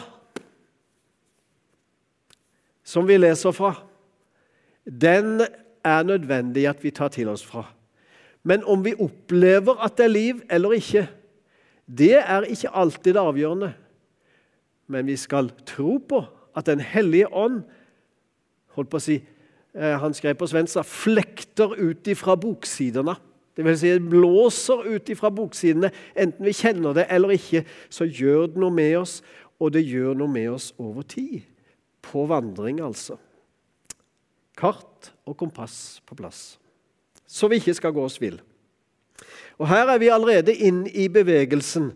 som 2.88 3.08
vi 3.08 3.18
leser 3.20 3.52
fra, 3.56 3.74
den 4.86 5.42
er 5.84 6.06
nødvendig 6.08 6.68
at 6.70 6.84
vi 6.84 6.94
tar 6.96 7.12
til 7.12 7.30
oss 7.32 7.44
fra. 7.44 7.66
Men 8.48 8.64
om 8.64 8.86
vi 8.86 8.96
opplever 8.96 9.82
at 9.84 9.98
det 10.00 10.06
er 10.06 10.14
liv 10.14 10.40
eller 10.50 10.78
ikke, 10.78 11.08
det 11.88 12.16
er 12.22 12.48
ikke 12.48 12.72
alltid 12.72 13.18
det 13.18 13.24
avgjørende. 13.24 13.74
Men 14.88 15.10
vi 15.10 15.18
skal 15.20 15.52
tro 15.68 15.98
på 16.00 16.24
at 16.58 16.66
Den 16.66 16.80
hellige 16.80 17.28
ånd 17.34 17.64
holdt 18.78 18.92
på 18.94 19.00
å 19.00 19.04
si, 19.04 19.22
eh, 19.76 19.98
Han 20.00 20.14
skrev 20.14 20.36
på 20.38 20.48
svensk 20.48 20.78
'flekter 20.86 21.76
ut 21.78 22.08
ifra 22.08 22.36
boksidene'. 22.36 23.18
Det 23.58 23.66
vil 23.66 23.78
si, 23.78 24.00
blåser 24.00 24.86
ut 24.86 25.10
ifra 25.10 25.32
boksidene. 25.34 25.90
Enten 26.16 26.46
vi 26.46 26.54
kjenner 26.54 26.94
det 26.94 27.08
eller 27.10 27.34
ikke, 27.34 27.64
så 27.90 28.06
gjør 28.06 28.52
det 28.52 28.62
noe 28.62 28.70
med 28.70 28.98
oss, 29.00 29.22
og 29.60 29.74
det 29.74 29.82
gjør 29.82 30.14
noe 30.14 30.30
med 30.30 30.52
oss 30.54 30.74
over 30.78 31.02
tid. 31.02 31.42
På 32.06 32.28
vandring, 32.30 32.80
altså. 32.86 33.18
Kart 34.58 35.10
og 35.26 35.38
kompass 35.38 36.02
på 36.06 36.16
plass, 36.16 36.60
så 37.28 37.50
vi 37.50 37.58
ikke 37.58 37.74
skal 37.74 37.94
gå 37.94 38.06
oss 38.06 38.22
vill. 38.22 38.38
Og 39.58 39.68
Her 39.68 39.90
er 39.90 39.98
vi 39.98 40.14
allerede 40.14 40.54
inn 40.54 40.86
i 40.94 41.08
bevegelsen, 41.10 41.92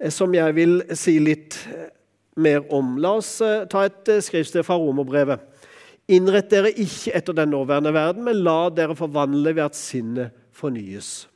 eh, 0.00 0.10
som 0.10 0.34
jeg 0.34 0.54
vil 0.54 0.82
si 0.92 1.16
litt 1.18 1.56
eh, 1.72 1.88
mer 2.36 2.60
om. 2.72 2.98
La 3.00 3.16
oss 3.16 3.38
ta 3.40 3.86
et 3.88 4.12
skriftsted 4.20 4.68
fra 4.68 4.76
Romerbrevet. 4.76 5.40
Innrett 6.06 6.50
dere 6.52 6.70
ikke 6.70 7.14
etter 7.18 7.34
den 7.34 7.50
nåværende 7.50 7.92
verden, 7.94 8.26
men 8.28 8.42
la 8.46 8.68
dere 8.70 8.94
forvandle 8.98 9.54
ved 9.56 9.64
at 9.64 9.78
sinnet 9.78 10.34
fornyes. 10.54 11.26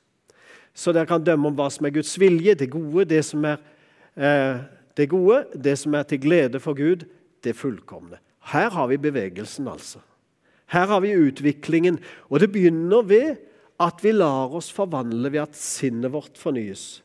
Så 0.74 0.94
dere 0.94 1.08
kan 1.10 1.24
dømme 1.26 1.50
om 1.50 1.56
hva 1.58 1.66
som 1.74 1.88
er 1.88 1.94
Guds 1.96 2.12
vilje, 2.22 2.54
det 2.54 2.70
gode, 2.70 3.08
det 3.10 3.24
som 3.26 3.44
er 3.48 3.58
eh, 4.14 4.62
det 4.98 5.08
gode, 5.10 5.42
det 5.54 5.74
som 5.80 5.94
er 5.98 6.06
til 6.06 6.22
glede 6.22 6.60
for 6.62 6.78
Gud, 6.78 7.02
det 7.42 7.56
fullkomne. 7.58 8.20
Her 8.52 8.70
har 8.74 8.88
vi 8.90 9.00
bevegelsen, 9.00 9.68
altså. 9.70 10.00
Her 10.70 10.86
har 10.86 11.02
vi 11.02 11.16
utviklingen. 11.18 11.98
Og 12.30 12.40
det 12.40 12.52
begynner 12.54 13.02
ved 13.06 13.40
at 13.80 14.02
vi 14.04 14.12
lar 14.14 14.52
oss 14.54 14.70
forvandle 14.74 15.32
ved 15.32 15.42
at 15.42 15.58
sinnet 15.58 16.12
vårt 16.12 16.38
fornyes. 16.38 17.00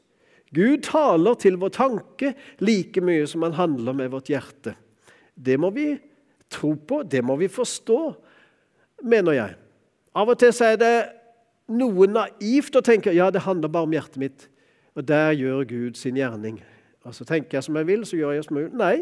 Gud 0.54 0.84
taler 0.86 1.38
til 1.40 1.58
vår 1.60 1.72
tanke 1.76 2.34
like 2.64 3.02
mye 3.04 3.26
som 3.28 3.46
han 3.48 3.58
handler 3.58 3.96
med 3.98 4.12
vårt 4.14 4.30
hjerte. 4.32 4.76
Det 5.36 5.58
må 5.60 5.72
vi 5.76 5.96
tro 6.52 6.74
på, 6.76 7.02
det 7.04 7.24
må 7.26 7.38
vi 7.40 7.50
forstå, 7.52 8.00
mener 9.04 9.38
jeg. 9.38 9.56
Av 10.16 10.30
og 10.32 10.40
til 10.40 10.54
er 10.64 10.78
det 10.80 10.96
noe 11.76 12.08
naivt 12.08 12.78
å 12.78 12.84
tenke 12.86 13.14
ja, 13.16 13.32
det 13.34 13.44
handler 13.46 13.72
bare 13.72 13.90
om 13.90 13.96
hjertet 13.96 14.22
mitt. 14.22 14.48
Og 14.96 15.04
der 15.08 15.34
gjør 15.36 15.66
Gud 15.68 16.00
sin 16.00 16.16
gjerning. 16.16 16.62
Altså 17.06 17.26
Tenker 17.28 17.58
jeg 17.58 17.68
som 17.68 17.78
jeg 17.78 17.88
vil, 17.90 18.06
så 18.08 18.18
gjør 18.18 18.38
jeg 18.38 18.48
som 18.48 18.60
jeg 18.60 18.70
vil. 18.70 18.78
Nei. 18.80 18.96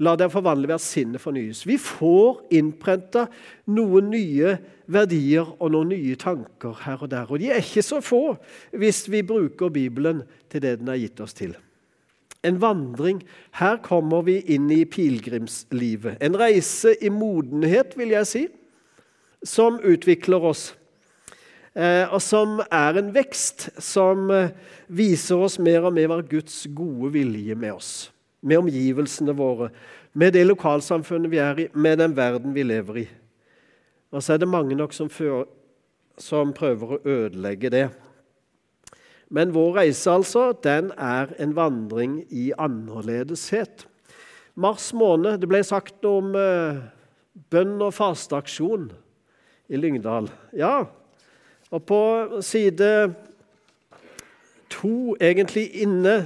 La 0.00 0.14
deg 0.16 0.30
forvandle 0.32 0.68
ved 0.70 0.78
at 0.78 0.84
sinnet 0.84 1.20
fornyes. 1.20 1.64
Vi 1.68 1.76
får 1.76 2.38
innprenta 2.56 3.26
noen 3.68 4.08
nye 4.12 4.54
verdier 4.88 5.50
og 5.58 5.74
noen 5.74 5.92
nye 5.92 6.16
tanker 6.20 6.78
her 6.86 7.02
og 7.04 7.10
der. 7.12 7.28
Og 7.28 7.42
de 7.42 7.50
er 7.52 7.60
ikke 7.60 7.84
så 7.84 8.00
få 8.04 8.22
hvis 8.80 9.04
vi 9.12 9.20
bruker 9.26 9.72
Bibelen 9.72 10.22
til 10.48 10.64
det 10.64 10.78
den 10.80 10.88
har 10.88 11.00
gitt 11.02 11.20
oss 11.20 11.36
til. 11.36 11.52
En 12.42 12.60
vandring. 12.60 13.20
Her 13.52 13.76
kommer 13.84 14.22
vi 14.24 14.38
inn 14.54 14.70
i 14.72 14.84
pilegrimslivet. 14.88 16.20
En 16.24 16.38
reise 16.40 16.94
i 17.04 17.10
modenhet, 17.12 17.96
vil 18.00 18.14
jeg 18.16 18.26
si, 18.26 18.44
som 19.44 19.80
utvikler 19.84 20.46
oss. 20.50 20.70
Eh, 21.74 22.08
og 22.10 22.18
som 22.22 22.58
er 22.66 22.98
en 22.98 23.12
vekst 23.14 23.68
som 23.78 24.30
eh, 24.34 24.50
viser 24.90 25.38
oss 25.38 25.58
mer 25.62 25.84
og 25.86 25.94
mer 25.94 26.24
Guds 26.26 26.64
gode 26.74 27.12
vilje 27.14 27.54
med 27.54 27.76
oss. 27.76 27.92
Med 28.42 28.58
omgivelsene 28.58 29.36
våre, 29.36 29.68
med 30.12 30.32
det 30.34 30.46
lokalsamfunnet 30.48 31.30
vi 31.30 31.38
er 31.38 31.60
i, 31.60 31.68
med 31.74 32.00
den 32.00 32.16
verden 32.16 32.54
vi 32.56 32.64
lever 32.66 33.02
i. 33.04 33.08
Og 34.10 34.22
så 34.22 34.34
er 34.34 34.42
det 34.42 34.48
mange 34.50 34.74
nok 34.74 34.96
som, 34.96 35.10
som 36.18 36.54
prøver 36.56 36.96
å 36.96 37.02
ødelegge 37.04 37.70
det. 37.70 37.84
Men 39.30 39.54
vår 39.54 39.76
reise 39.78 40.10
altså, 40.10 40.50
den 40.52 40.90
er 40.98 41.30
en 41.38 41.54
vandring 41.56 42.24
i 42.30 42.50
annerledeshet. 42.58 43.86
Mars 44.54 44.90
måned 44.92 45.38
Det 45.38 45.48
ble 45.48 45.62
sagt 45.64 46.04
om 46.04 46.34
uh, 46.34 46.80
bønn 47.50 47.78
og 47.80 47.94
fasteaksjon 47.94 48.90
i 49.70 49.78
Lyngdal. 49.78 50.26
Ja, 50.56 50.84
og 51.70 51.82
på 51.86 52.02
side 52.42 53.14
to, 54.70 55.14
egentlig 55.20 55.68
inne 55.82 56.24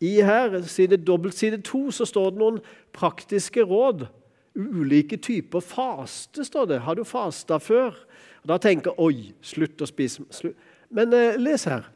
i 0.00 0.18
her, 0.22 0.62
side, 0.62 0.96
dobbeltside 0.96 1.62
to, 1.62 1.90
så 1.94 2.06
står 2.06 2.30
det 2.30 2.42
noen 2.42 2.58
praktiske 2.94 3.62
råd 3.62 4.06
ulike 4.58 5.16
typer 5.22 5.62
faste, 5.62 6.44
står 6.44 6.66
det. 6.66 6.80
Har 6.82 6.98
du 6.98 7.04
fasta 7.06 7.58
før? 7.62 7.94
Og 8.42 8.50
da 8.50 8.58
tenker 8.62 8.98
Oi, 9.02 9.30
slutt 9.42 9.78
å 9.82 9.86
spise. 9.86 10.26
Slutt. 10.34 10.58
Men 10.90 11.12
eh, 11.14 11.38
les 11.38 11.66
her. 11.68 11.86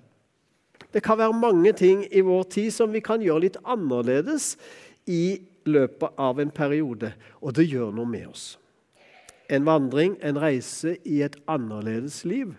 Det 0.92 1.02
kan 1.02 1.18
være 1.18 1.32
mange 1.32 1.72
ting 1.72 2.04
i 2.10 2.20
vår 2.20 2.42
tid 2.52 2.70
som 2.74 2.92
vi 2.92 3.00
kan 3.04 3.22
gjøre 3.24 3.46
litt 3.46 3.56
annerledes 3.64 4.56
i 5.08 5.40
løpet 5.64 6.18
av 6.20 6.40
en 6.40 6.50
periode, 6.50 7.12
og 7.40 7.54
det 7.56 7.68
gjør 7.70 7.94
noe 7.94 8.08
med 8.08 8.28
oss. 8.28 8.46
En 9.52 9.64
vandring, 9.66 10.16
en 10.22 10.38
reise 10.40 10.96
i 11.04 11.22
et 11.24 11.36
annerledes 11.50 12.22
liv. 12.28 12.54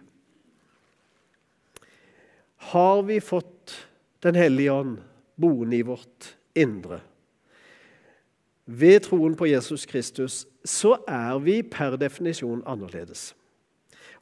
Har 2.73 3.03
vi 3.03 3.19
fått 3.19 3.89
Den 4.23 4.37
hellige 4.39 4.71
ånd 4.71 5.01
boende 5.35 5.75
i 5.75 5.83
vårt 5.83 6.29
indre? 6.55 7.01
Ved 8.63 9.01
troen 9.03 9.35
på 9.35 9.49
Jesus 9.49 9.83
Kristus 9.85 10.45
så 10.63 10.93
er 11.03 11.41
vi 11.43 11.57
per 11.67 11.97
definisjon 11.99 12.61
annerledes. 12.63 13.33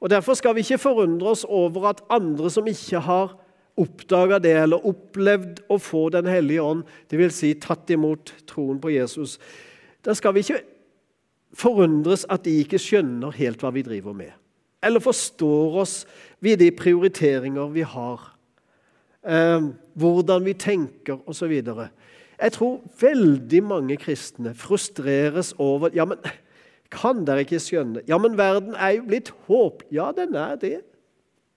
Og 0.02 0.10
Derfor 0.10 0.34
skal 0.34 0.56
vi 0.58 0.66
ikke 0.66 0.82
forundre 0.82 1.36
oss 1.36 1.44
over 1.46 1.86
at 1.92 2.02
andre 2.10 2.50
som 2.50 2.66
ikke 2.66 3.04
har 3.06 3.36
oppdaga 3.80 4.40
det 4.44 4.54
eller 4.64 4.86
opplevd 4.88 5.64
å 5.72 5.78
få 5.82 6.10
Den 6.14 6.28
hellige 6.30 6.64
ånd, 6.64 6.84
dvs. 7.12 7.38
Si 7.38 7.54
tatt 7.62 7.90
imot 7.94 8.34
troen 8.50 8.82
på 8.82 8.92
Jesus, 8.94 9.38
da 10.04 10.16
skal 10.18 10.36
vi 10.36 10.44
ikke 10.44 10.62
forundres 11.58 12.26
at 12.32 12.46
de 12.46 12.58
ikke 12.62 12.80
skjønner 12.82 13.36
helt 13.38 13.62
hva 13.62 13.72
vi 13.76 13.84
driver 13.86 14.16
med. 14.16 14.32
Eller 14.82 15.04
forstår 15.04 15.82
oss 15.84 15.96
ved 16.42 16.62
de 16.62 16.72
prioriteringer 16.74 17.74
vi 17.74 17.84
har, 17.86 18.22
eh, 19.24 19.68
hvordan 19.94 20.46
vi 20.46 20.54
tenker 20.54 21.20
osv. 21.30 21.52
Jeg 22.42 22.52
tror 22.58 22.82
veldig 23.00 23.64
mange 23.64 23.98
kristne 24.02 24.56
frustreres 24.58 25.54
over 25.60 25.94
ja, 25.94 26.06
men 26.06 26.18
kan 26.92 27.24
dere 27.26 27.46
ikke 27.46 27.62
skjønne? 27.62 28.02
Ja, 28.10 28.18
men 28.18 28.38
verden 28.38 28.76
er 28.76 28.98
jo 28.98 29.06
blitt 29.08 29.32
håp... 29.48 29.84
Ja, 29.92 30.12
den 30.16 30.36
er 30.36 30.58
det. 30.60 30.82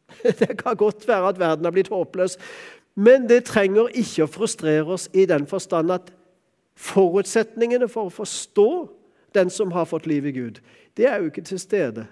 Det 0.40 0.58
kan 0.58 0.76
godt 0.76 1.08
være 1.08 1.28
at 1.28 1.38
verden 1.38 1.64
har 1.64 1.74
blitt 1.74 1.92
håpløs, 1.92 2.36
men 2.94 3.28
det 3.28 3.44
trenger 3.48 3.90
ikke 3.90 4.24
å 4.24 4.30
frustrere 4.30 4.86
oss 4.94 5.08
i 5.12 5.26
den 5.26 5.46
forstand 5.50 5.92
at 5.94 6.12
forutsetningene 6.78 7.88
for 7.90 8.08
å 8.08 8.14
forstå 8.14 8.68
den 9.34 9.50
som 9.50 9.72
har 9.74 9.88
fått 9.90 10.06
liv 10.06 10.26
i 10.26 10.34
Gud, 10.34 10.60
det 10.96 11.08
er 11.10 11.18
jo 11.18 11.30
ikke 11.30 11.42
til 11.46 11.58
stede. 11.58 12.06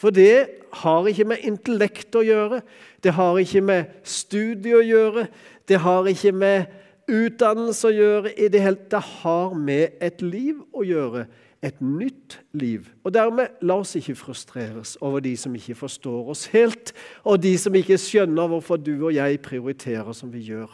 For 0.00 0.10
det 0.10 0.48
har 0.80 1.06
ikke 1.06 1.26
med 1.28 1.44
intellekt 1.44 2.16
å 2.16 2.24
gjøre, 2.24 2.62
det 3.04 3.12
har 3.14 3.38
ikke 3.38 3.60
med 3.62 3.98
studie 4.02 4.78
å 4.78 4.82
gjøre, 4.82 5.26
det 5.68 5.82
har 5.84 6.08
ikke 6.08 6.32
med 6.32 7.10
utdannelse 7.10 7.90
å 7.90 7.94
gjøre. 7.94 8.32
i 8.32 8.48
Det 8.48 8.62
hele, 8.62 8.78
det 8.90 9.02
har 9.22 9.54
med 9.54 10.00
et 10.00 10.22
liv 10.22 10.62
å 10.72 10.86
gjøre 10.86 11.26
et 11.60 11.80
nytt 11.84 12.38
liv. 12.56 12.88
Og 13.04 13.12
Dermed 13.12 13.60
la 13.64 13.76
oss 13.82 13.92
ikke 13.98 14.16
frustreres 14.16 14.96
over 15.04 15.20
de 15.24 15.34
som 15.36 15.54
ikke 15.56 15.76
forstår 15.76 16.30
oss 16.32 16.46
helt, 16.54 16.94
og 17.24 17.42
de 17.44 17.52
som 17.60 17.74
ikke 17.76 18.00
skjønner 18.00 18.48
hvorfor 18.48 18.80
du 18.80 18.94
og 18.96 19.14
jeg 19.14 19.42
prioriterer 19.44 20.12
som 20.16 20.32
vi 20.32 20.42
gjør. 20.48 20.70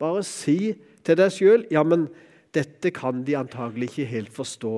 Bare 0.00 0.24
si 0.24 0.74
til 1.04 1.16
deg 1.20 1.32
sjøl 1.32 1.64
ja, 1.72 1.84
men 1.84 2.08
dette 2.56 2.92
kan 2.92 3.24
de 3.24 3.38
antagelig 3.38 3.90
ikke 3.90 4.10
helt 4.10 4.34
forstå. 4.34 4.74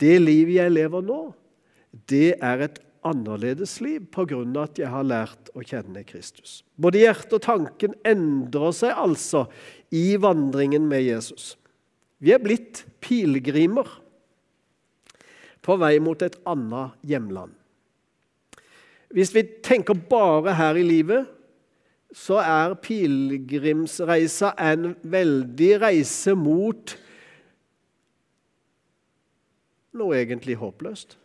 Det 0.00 0.16
livet 0.22 0.56
jeg 0.56 0.72
lever 0.72 1.04
nå, 1.04 1.20
det 2.08 2.38
er 2.40 2.64
et 2.64 2.80
annerledes 3.04 3.80
liv 3.80 4.04
pga. 4.12 4.40
at 4.62 4.78
jeg 4.78 4.88
har 4.88 5.04
lært 5.04 5.50
å 5.56 5.64
kjenne 5.64 6.04
Kristus. 6.04 6.62
Både 6.76 7.00
hjertet 7.00 7.32
og 7.32 7.42
tanken 7.42 7.94
endrer 8.04 8.72
seg 8.72 8.92
altså 8.96 9.46
i 9.90 10.16
vandringen 10.16 10.88
med 10.88 11.02
Jesus. 11.02 11.56
Vi 12.20 12.34
er 12.34 12.42
blitt 12.42 12.84
pilegrimer 13.00 13.88
på 15.64 15.76
vei 15.80 15.94
mot 16.02 16.20
et 16.22 16.36
annet 16.48 16.96
hjemland. 17.08 17.52
Hvis 19.10 19.32
vi 19.34 19.42
tenker 19.64 19.96
bare 20.10 20.54
her 20.54 20.78
i 20.78 20.84
livet, 20.86 21.26
så 22.14 22.40
er 22.42 22.76
pilegrimsreisa 22.82 24.52
en 24.58 24.92
veldig 25.02 25.70
reise 25.82 26.34
mot 26.38 26.94
noe 29.96 30.18
egentlig 30.18 30.58
håpløst. 30.60 31.16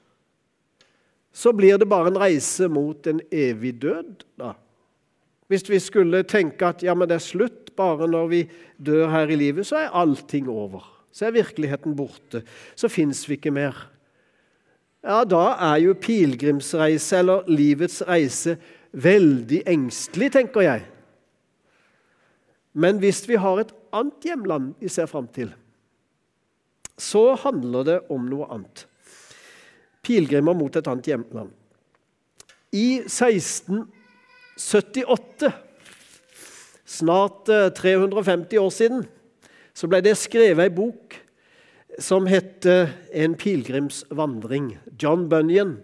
Så 1.35 1.51
blir 1.53 1.77
det 1.77 1.89
bare 1.89 2.13
en 2.13 2.19
reise 2.19 2.69
mot 2.71 3.07
en 3.07 3.19
evig 3.33 3.75
død, 3.81 4.23
da. 4.39 4.53
Hvis 5.51 5.67
vi 5.69 5.79
skulle 5.83 6.23
tenke 6.25 6.65
at 6.71 6.81
ja, 6.81 6.95
men 6.97 7.09
det 7.09 7.19
er 7.19 7.25
slutt 7.25 7.64
bare 7.77 8.07
når 8.09 8.29
vi 8.31 8.41
dør 8.77 9.09
her 9.11 9.31
i 9.31 9.37
livet, 9.39 9.67
så 9.67 9.83
er 9.83 9.95
allting 9.95 10.49
over. 10.51 10.83
Så 11.15 11.27
er 11.27 11.37
virkeligheten 11.37 11.95
borte. 11.95 12.43
Så 12.75 12.89
fins 12.91 13.23
vi 13.29 13.37
ikke 13.37 13.53
mer. 13.55 13.77
Ja, 15.05 15.21
da 15.23 15.53
er 15.71 15.83
jo 15.83 15.93
pilegrimsreise, 16.01 17.21
eller 17.21 17.45
livets 17.51 18.01
reise, 18.07 18.57
veldig 18.91 19.61
engstelig, 19.69 20.31
tenker 20.33 20.65
jeg. 20.65 20.85
Men 22.73 22.99
hvis 22.99 23.21
vi 23.29 23.37
har 23.39 23.61
et 23.61 23.71
annet 23.95 24.25
hjemland 24.27 24.73
vi 24.81 24.89
ser 24.91 25.07
fram 25.07 25.27
til, 25.31 25.53
så 26.97 27.35
handler 27.39 27.87
det 27.87 27.99
om 28.11 28.25
noe 28.27 28.47
annet. 28.51 28.85
Pilegrimer 30.05 30.55
mot 30.57 30.75
et 30.75 30.87
annet 30.87 31.11
hjemland. 31.11 31.51
I 32.75 33.03
16 33.07 33.85
78, 34.55 35.51
snart 36.85 37.49
350 37.77 38.55
eh, 38.55 38.63
år 38.63 38.73
siden, 38.73 39.05
så 39.75 39.89
ble 39.91 40.01
det 40.05 40.15
skrevet 40.17 40.69
ei 40.69 40.73
bok 40.73 41.17
som 41.99 42.25
het 42.27 42.65
'En 42.65 43.35
pilegrimsvandring'. 43.35 44.77
John 45.01 45.29
Bunyan. 45.29 45.77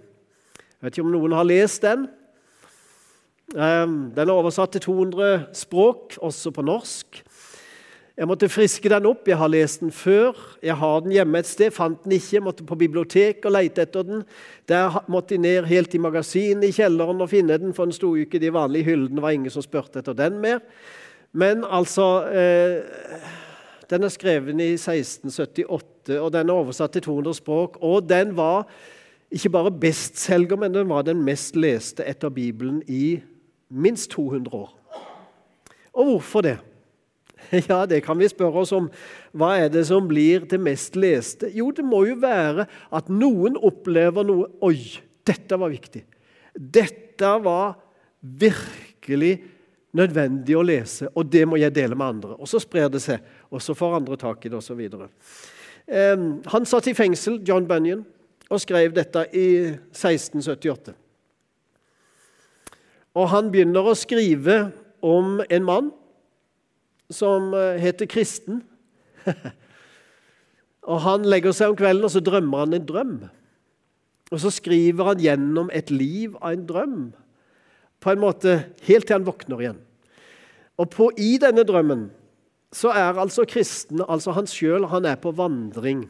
Jeg 0.81 0.81
vet 0.81 0.97
ikke 0.97 1.05
om 1.05 1.11
noen 1.11 1.31
har 1.31 1.43
lest 1.43 1.81
den. 1.81 2.07
Ehm, 3.55 4.11
den 4.15 4.29
er 4.29 4.33
oversatt 4.33 4.71
til 4.71 4.81
200 4.81 5.45
språk, 5.53 6.17
også 6.21 6.51
på 6.51 6.61
norsk. 6.61 7.23
Jeg 8.21 8.29
måtte 8.29 8.51
friske 8.53 8.89
den 8.91 9.07
opp. 9.09 9.25
Jeg 9.25 9.39
har 9.41 9.49
lest 9.49 9.79
den 9.81 9.89
før. 9.89 10.37
Jeg 10.61 10.75
har 10.77 10.99
den 11.01 11.15
hjemme 11.15 11.39
et 11.41 11.47
sted. 11.49 11.71
Fant 11.73 12.03
den 12.03 12.13
ikke. 12.13 12.35
Jeg 12.35 12.43
måtte 12.45 12.65
på 12.69 12.75
biblioteket 12.77 13.47
og 13.49 13.55
lete 13.55 13.81
etter 13.81 14.05
den. 14.05 14.21
Der 14.69 14.99
måtte 15.09 15.33
jeg 15.33 15.41
ned 15.41 15.65
helt 15.65 15.95
i 15.97 16.01
magasinet 16.05 16.67
i 16.67 16.75
kjelleren 16.75 17.25
og 17.25 17.31
finne 17.31 17.57
den, 17.57 17.73
for 17.73 17.89
den 17.89 17.97
sto 17.97 18.11
ikke 18.13 18.37
i 18.37 18.43
de 18.45 18.53
vanlige 18.53 18.91
hyllene. 18.91 19.17
Det 19.17 19.25
var 19.25 19.33
ingen 19.33 19.55
som 19.55 19.65
spurte 19.65 20.03
etter 20.03 20.13
den 20.13 20.37
mer. 20.37 20.61
Men 21.33 21.65
altså 21.65 22.07
eh, 22.29 23.25
Den 23.89 24.05
er 24.05 24.13
skrevet 24.13 24.53
i 24.53 24.69
1678, 24.77 26.21
og 26.21 26.31
den 26.31 26.49
er 26.49 26.53
oversatt 26.53 26.93
til 26.93 27.01
200 27.09 27.41
språk. 27.41 27.81
Og 27.81 28.05
den 28.05 28.37
var 28.37 28.67
ikke 29.31 29.49
bare 29.49 29.71
bestselger, 29.71 30.61
men 30.61 30.77
den 30.77 30.89
var 30.93 31.09
den 31.09 31.25
mest 31.25 31.57
leste 31.57 32.05
etter 32.05 32.29
Bibelen 32.29 32.83
i 32.87 33.17
minst 33.69 34.11
200 34.11 34.53
år. 34.53 34.77
Og 35.93 36.05
hvorfor 36.05 36.41
det? 36.41 36.59
Ja, 37.69 37.85
det 37.85 38.01
kan 38.05 38.19
vi 38.19 38.29
spørre 38.31 38.63
oss 38.63 38.71
om. 38.75 38.89
Hva 39.35 39.53
er 39.59 39.71
det 39.71 39.85
som 39.89 40.07
blir 40.07 40.45
det 40.49 40.59
mest 40.61 40.95
leste? 40.99 41.51
Jo, 41.55 41.71
det 41.75 41.85
må 41.85 42.03
jo 42.07 42.17
være 42.21 42.67
at 42.91 43.09
noen 43.11 43.59
opplever 43.59 44.27
noe 44.27 44.49
Oi, 44.63 44.77
dette 45.27 45.59
var 45.59 45.73
viktig. 45.73 46.03
Dette 46.55 47.33
var 47.43 47.75
virkelig 48.21 49.35
nødvendig 49.95 50.55
å 50.55 50.63
lese, 50.63 51.09
og 51.15 51.27
det 51.27 51.43
må 51.47 51.59
jeg 51.59 51.73
dele 51.75 51.97
med 51.99 52.15
andre. 52.15 52.35
Og 52.39 52.47
så 52.47 52.61
sprer 52.63 52.87
det 52.91 53.01
seg, 53.03 53.19
og 53.51 53.63
så 53.63 53.75
får 53.75 53.97
andre 53.99 54.17
tak 54.19 54.45
i 54.45 54.51
det, 54.51 54.61
osv. 54.61 54.79
Han 56.53 56.67
satt 56.69 56.87
i 56.87 56.95
fengsel, 56.95 57.41
John 57.47 57.67
Bunyan, 57.67 58.05
og 58.51 58.61
skrev 58.63 58.93
dette 58.95 59.25
i 59.35 59.47
1678. 59.91 60.95
Og 63.19 63.27
han 63.31 63.51
begynner 63.51 63.87
å 63.91 63.97
skrive 63.97 64.61
om 65.03 65.41
en 65.43 65.67
mann 65.67 65.91
som 67.15 67.53
eh, 67.57 67.79
heter 67.81 68.09
Kristen. 68.09 68.61
og 70.91 71.01
Han 71.05 71.27
legger 71.27 71.55
seg 71.55 71.73
om 71.73 71.79
kvelden 71.79 72.07
og 72.07 72.13
så 72.13 72.23
drømmer 72.23 72.65
han 72.65 72.77
en 72.77 72.87
drøm. 72.87 73.15
Og 74.31 74.39
Så 74.39 74.53
skriver 74.55 75.11
han 75.11 75.19
gjennom 75.19 75.69
et 75.75 75.91
liv 75.91 76.37
av 76.39 76.55
en 76.55 76.65
drøm, 76.67 76.99
på 78.01 78.13
en 78.13 78.21
måte 78.21 78.53
helt 78.87 79.05
til 79.05 79.19
han 79.19 79.27
våkner 79.27 79.61
igjen. 79.61 79.81
Og 80.79 80.89
på, 80.89 81.11
I 81.19 81.35
denne 81.41 81.65
drømmen 81.67 82.07
så 82.73 82.93
er 82.95 83.19
altså 83.19 83.43
kristen, 83.45 84.01
altså 84.07 84.31
han 84.31 84.47
sjøl, 84.47 84.87
på 85.21 85.33
vandring 85.35 86.07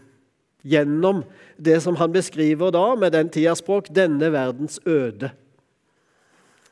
gjennom 0.62 1.24
det 1.58 1.82
som 1.82 1.98
han 1.98 2.14
beskriver 2.14 2.72
da, 2.72 2.96
med 2.96 3.12
den 3.12 3.30
tidas 3.34 3.62
språk, 3.64 3.90
denne 3.90 4.32
verdens 4.32 4.80
øde. 4.86 5.32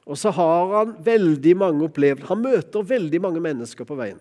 Og 0.09 0.17
så 0.17 0.31
har 0.33 0.73
han 0.73 0.95
veldig 1.05 1.53
mange 1.61 1.85
opplevelser. 1.85 2.29
Han 2.31 2.41
møter 2.41 2.87
veldig 2.91 3.21
mange 3.21 3.43
mennesker 3.45 3.85
på 3.85 3.97
veien. 3.99 4.17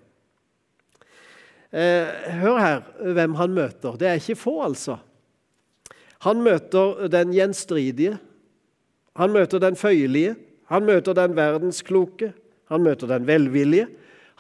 Eh, 1.72 2.09
hør 2.42 2.59
her 2.61 2.83
hvem 3.16 3.37
han 3.38 3.55
møter. 3.57 3.96
Det 4.01 4.09
er 4.11 4.20
ikke 4.20 4.37
få, 4.37 4.55
altså. 4.66 4.98
Han 6.29 6.42
møter 6.44 7.09
den 7.12 7.33
gjenstridige. 7.33 8.18
Han 9.16 9.33
møter 9.33 9.64
den 9.64 9.79
føyelige. 9.81 10.37
Han 10.68 10.85
møter 10.85 11.16
den 11.16 11.37
verdenskloke. 11.38 12.35
Han 12.68 12.85
møter 12.85 13.09
den 13.09 13.24
velvillige. 13.29 13.88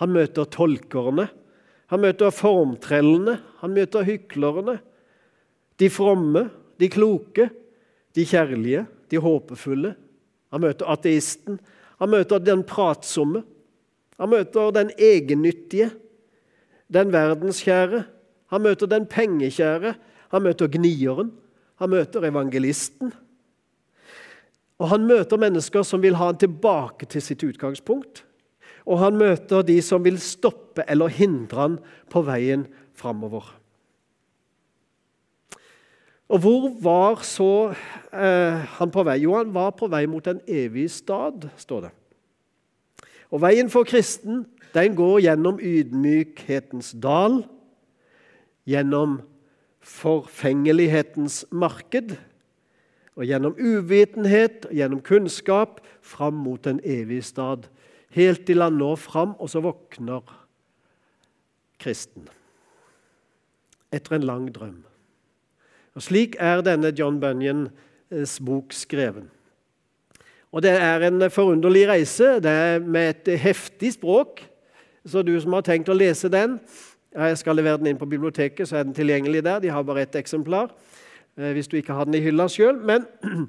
Han 0.02 0.12
møter 0.12 0.48
tolkerne. 0.52 1.30
Han 1.88 2.04
møter 2.04 2.32
formtrellene, 2.34 3.38
han 3.62 3.72
møter 3.72 4.04
hyklerne. 4.04 4.76
De 5.80 5.88
fromme, 5.92 6.48
de 6.80 6.88
kloke, 6.92 7.48
de 8.16 8.24
kjærlige, 8.28 8.84
de 9.08 9.20
håpefulle. 9.22 9.94
Han 10.52 10.64
møter 10.64 10.88
ateisten. 10.90 11.58
Han 11.98 12.12
møter 12.12 12.42
den 12.42 12.64
pratsomme. 12.66 13.42
Han 14.18 14.32
møter 14.32 14.72
den 14.74 14.90
egennyttige, 14.98 15.92
den 16.90 17.12
verdenskjære. 17.14 18.02
Han 18.50 18.64
møter 18.64 18.90
den 18.90 19.06
pengekjære. 19.06 19.94
Han 20.32 20.42
møter 20.42 20.70
gnieren. 20.72 21.32
Han 21.78 21.92
møter 21.92 22.26
evangelisten. 22.26 23.12
Og 24.78 24.90
han 24.92 25.06
møter 25.06 25.40
mennesker 25.40 25.84
som 25.86 26.02
vil 26.02 26.16
ha 26.18 26.30
han 26.30 26.40
tilbake 26.40 27.06
til 27.10 27.22
sitt 27.22 27.42
utgangspunkt. 27.46 28.24
Og 28.86 29.02
han 29.02 29.18
møter 29.20 29.62
de 29.66 29.78
som 29.84 30.04
vil 30.04 30.18
stoppe 30.22 30.86
eller 30.88 31.12
hindre 31.12 31.60
han 31.60 31.78
på 32.10 32.22
veien 32.26 32.66
framover. 32.98 33.44
Og 36.28 36.42
hvor 36.44 36.68
var 36.84 37.22
så 37.24 37.72
eh, 38.12 38.58
han 38.76 38.90
på 38.92 39.02
vei? 39.08 39.22
Jo, 39.24 39.38
han 39.38 39.54
var 39.54 39.72
på 39.76 39.88
vei 39.88 40.04
mot 40.06 40.26
en 40.28 40.42
evig 40.44 40.90
stad, 40.92 41.48
står 41.56 41.86
det. 41.86 41.92
Og 43.32 43.40
Veien 43.44 43.70
for 43.72 43.88
kristen 43.88 44.44
den 44.74 44.96
går 44.96 45.22
gjennom 45.24 45.60
ydmykhetens 45.60 46.92
dal, 47.00 47.40
gjennom 48.68 49.20
forfengelighetens 49.80 51.46
marked, 51.50 52.16
og 53.18 53.26
gjennom 53.26 53.56
uvitenhet 53.58 54.68
og 54.68 54.74
gjennom 54.78 55.00
kunnskap 55.02 55.80
fram 56.04 56.36
mot 56.38 56.66
en 56.70 56.78
evig 56.84 57.24
stad. 57.26 57.66
Helt 58.14 58.44
til 58.46 58.62
han 58.62 58.78
når 58.78 59.00
fram, 59.00 59.34
og 59.40 59.50
så 59.50 59.64
våkner 59.64 60.22
kristen. 61.80 62.28
Etter 63.90 64.18
en 64.18 64.28
lang 64.28 64.46
drøm. 64.54 64.84
Og 65.98 66.02
Slik 66.06 66.36
er 66.38 66.60
denne 66.62 66.92
John 66.94 67.16
Bunyans 67.18 68.36
bok 68.46 68.70
skreven. 68.70 69.24
Og 70.52 70.62
Det 70.62 70.70
er 70.70 71.02
en 71.08 71.30
forunderlig 71.30 71.88
reise. 71.88 72.24
Det 72.38 72.50
er 72.50 72.78
med 72.78 73.26
et 73.26 73.40
heftig 73.40 73.92
språk. 73.92 74.44
Så 75.06 75.22
du 75.22 75.40
som 75.40 75.52
har 75.52 75.64
tenkt 75.66 75.88
å 75.88 75.96
lese 75.96 76.28
den 76.28 76.60
Jeg 77.14 77.38
skal 77.38 77.56
levere 77.56 77.78
den 77.78 77.86
inn 77.86 77.98
på 77.98 78.06
biblioteket, 78.06 78.68
så 78.68 78.76
er 78.76 78.84
den 78.84 78.94
tilgjengelig 78.94 79.42
der. 79.42 79.58
De 79.58 79.68
har 79.68 79.82
bare 79.82 80.02
ett 80.02 80.14
eksemplar 80.14 80.68
eh, 81.38 81.52
hvis 81.52 81.66
du 81.66 81.76
ikke 81.76 81.92
har 81.92 82.04
den 82.04 82.14
i 82.14 82.20
hylla 82.20 82.46
sjøl. 82.48 82.76
Men 82.76 83.06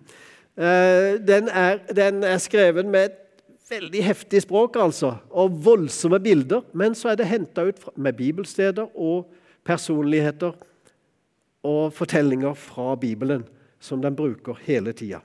eh, 0.58 1.20
den 1.22 1.50
er, 1.54 1.78
den 1.96 2.24
er 2.24 2.38
skrevet 2.38 2.86
med 2.86 3.12
et 3.12 3.44
veldig 3.70 4.04
heftig 4.04 4.42
språk 4.42 4.80
altså, 4.80 5.18
og 5.30 5.60
voldsomme 5.66 6.20
bilder. 6.20 6.64
Men 6.74 6.96
så 6.96 7.10
er 7.12 7.20
det 7.20 7.28
henta 7.30 7.68
ut 7.68 7.84
med 7.96 8.14
bibelsteder 8.14 8.88
og 8.96 9.28
personligheter 9.68 10.56
og 11.66 11.94
fortellinger 11.94 12.54
fra 12.58 12.96
Bibelen, 13.00 13.46
som 13.80 14.02
den 14.02 14.16
bruker 14.16 14.60
hele 14.66 14.94
tida. 14.94 15.22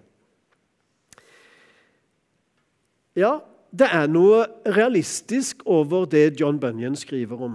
Ja, 3.14 3.38
det 3.75 3.87
er 3.90 4.11
noe 4.11 4.44
realistisk 4.75 5.62
over 5.70 6.07
det 6.11 6.40
John 6.40 6.59
Bunyan 6.62 6.97
skriver 6.99 7.44
om. 7.47 7.55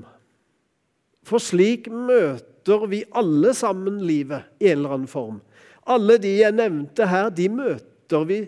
For 1.27 1.43
slik 1.43 1.89
møter 1.91 2.85
vi 2.91 3.03
alle 3.15 3.53
sammen 3.55 3.99
livet 4.03 4.47
i 4.59 4.71
en 4.71 4.79
eller 4.79 4.95
annen 4.95 5.11
form. 5.11 5.41
Alle 5.89 6.17
de 6.21 6.31
jeg 6.41 6.55
nevnte 6.55 7.07
her, 7.07 7.29
de 7.33 7.47
møter 7.51 8.25
vi 8.27 8.39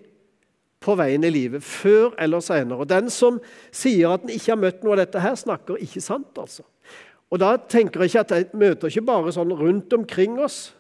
på 0.82 0.96
veien 0.98 1.24
i 1.24 1.30
livet, 1.30 1.64
før 1.64 2.16
eller 2.20 2.42
senere. 2.44 2.82
Og 2.82 2.90
Den 2.90 3.10
som 3.14 3.40
sier 3.72 4.16
at 4.16 4.24
den 4.24 4.34
ikke 4.34 4.54
har 4.54 4.62
møtt 4.62 4.84
noe 4.84 4.96
av 4.96 5.04
dette, 5.04 5.22
her, 5.22 5.36
snakker 5.38 5.82
ikke 5.84 6.02
sant. 6.02 6.32
altså. 6.38 6.66
Og 7.32 7.40
Da 7.40 7.56
tenker 7.58 8.04
jeg 8.04 8.12
ikke 8.12 8.24
at 8.26 8.32
jeg 8.36 8.48
møter 8.60 8.92
ikke 8.92 9.08
bare 9.08 9.32
sånn 9.32 9.54
rundt 9.56 9.94
omkring 9.96 10.36
oss. 10.44 10.74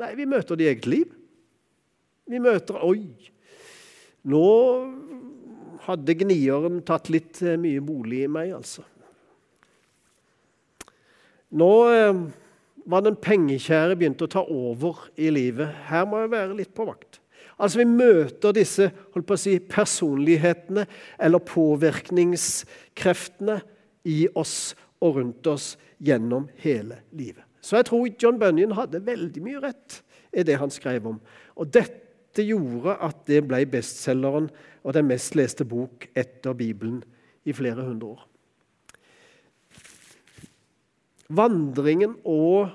Nei, 0.00 0.14
vi 0.16 0.24
møter 0.28 0.56
det 0.56 0.64
i 0.64 0.70
eget 0.72 0.86
liv. 0.88 1.10
Vi 2.30 2.38
møter 2.40 2.78
Oi, 2.86 3.02
nå 4.30 4.46
hadde 5.84 6.14
gnieren 6.20 6.80
tatt 6.86 7.10
litt 7.12 7.42
eh, 7.42 7.58
mye 7.60 7.80
bolig 7.84 8.24
i 8.24 8.30
meg, 8.30 8.52
altså. 8.56 8.82
Nå 11.50 11.88
eh, 11.90 12.14
var 12.90 13.00
den 13.04 13.16
pengekjære 13.20 13.96
begynt 13.98 14.22
å 14.24 14.28
ta 14.30 14.42
over 14.44 14.94
i 15.20 15.30
livet. 15.34 15.68
Her 15.90 16.04
må 16.08 16.16
jeg 16.22 16.34
være 16.36 16.58
litt 16.60 16.74
på 16.76 16.88
vakt. 16.88 17.12
Altså 17.60 17.78
Vi 17.82 17.88
møter 17.88 18.52
disse 18.56 18.84
holdt 19.12 19.28
på 19.28 19.36
å 19.36 19.40
si, 19.40 19.58
personlighetene 19.60 20.86
eller 21.20 21.40
påvirkningskreftene 21.44 23.60
i 24.08 24.28
oss 24.32 24.74
og 25.00 25.16
rundt 25.16 25.46
oss 25.50 25.74
gjennom 25.98 26.48
hele 26.62 27.00
livet. 27.16 27.44
Så 27.60 27.76
jeg 27.76 27.88
tror 27.90 28.08
John 28.20 28.38
Bunyan 28.40 28.76
hadde 28.76 29.02
veldig 29.04 29.42
mye 29.44 29.60
rett 29.62 30.00
i 30.32 30.44
det 30.46 30.56
han 30.60 30.72
skrev 30.72 31.08
om. 31.10 31.18
Og 31.60 31.68
dette 31.72 32.44
gjorde 32.46 32.96
at 33.04 33.24
det 33.28 33.42
ble 33.48 33.64
bestselgeren 33.68 34.48
og 34.80 34.96
den 34.96 35.08
mest 35.10 35.36
leste 35.36 35.66
bok 35.68 36.06
etter 36.16 36.56
Bibelen 36.56 37.02
i 37.44 37.54
flere 37.56 37.84
hundre 37.84 38.14
år. 38.14 38.26
Vandringen 41.30 42.16
og 42.26 42.70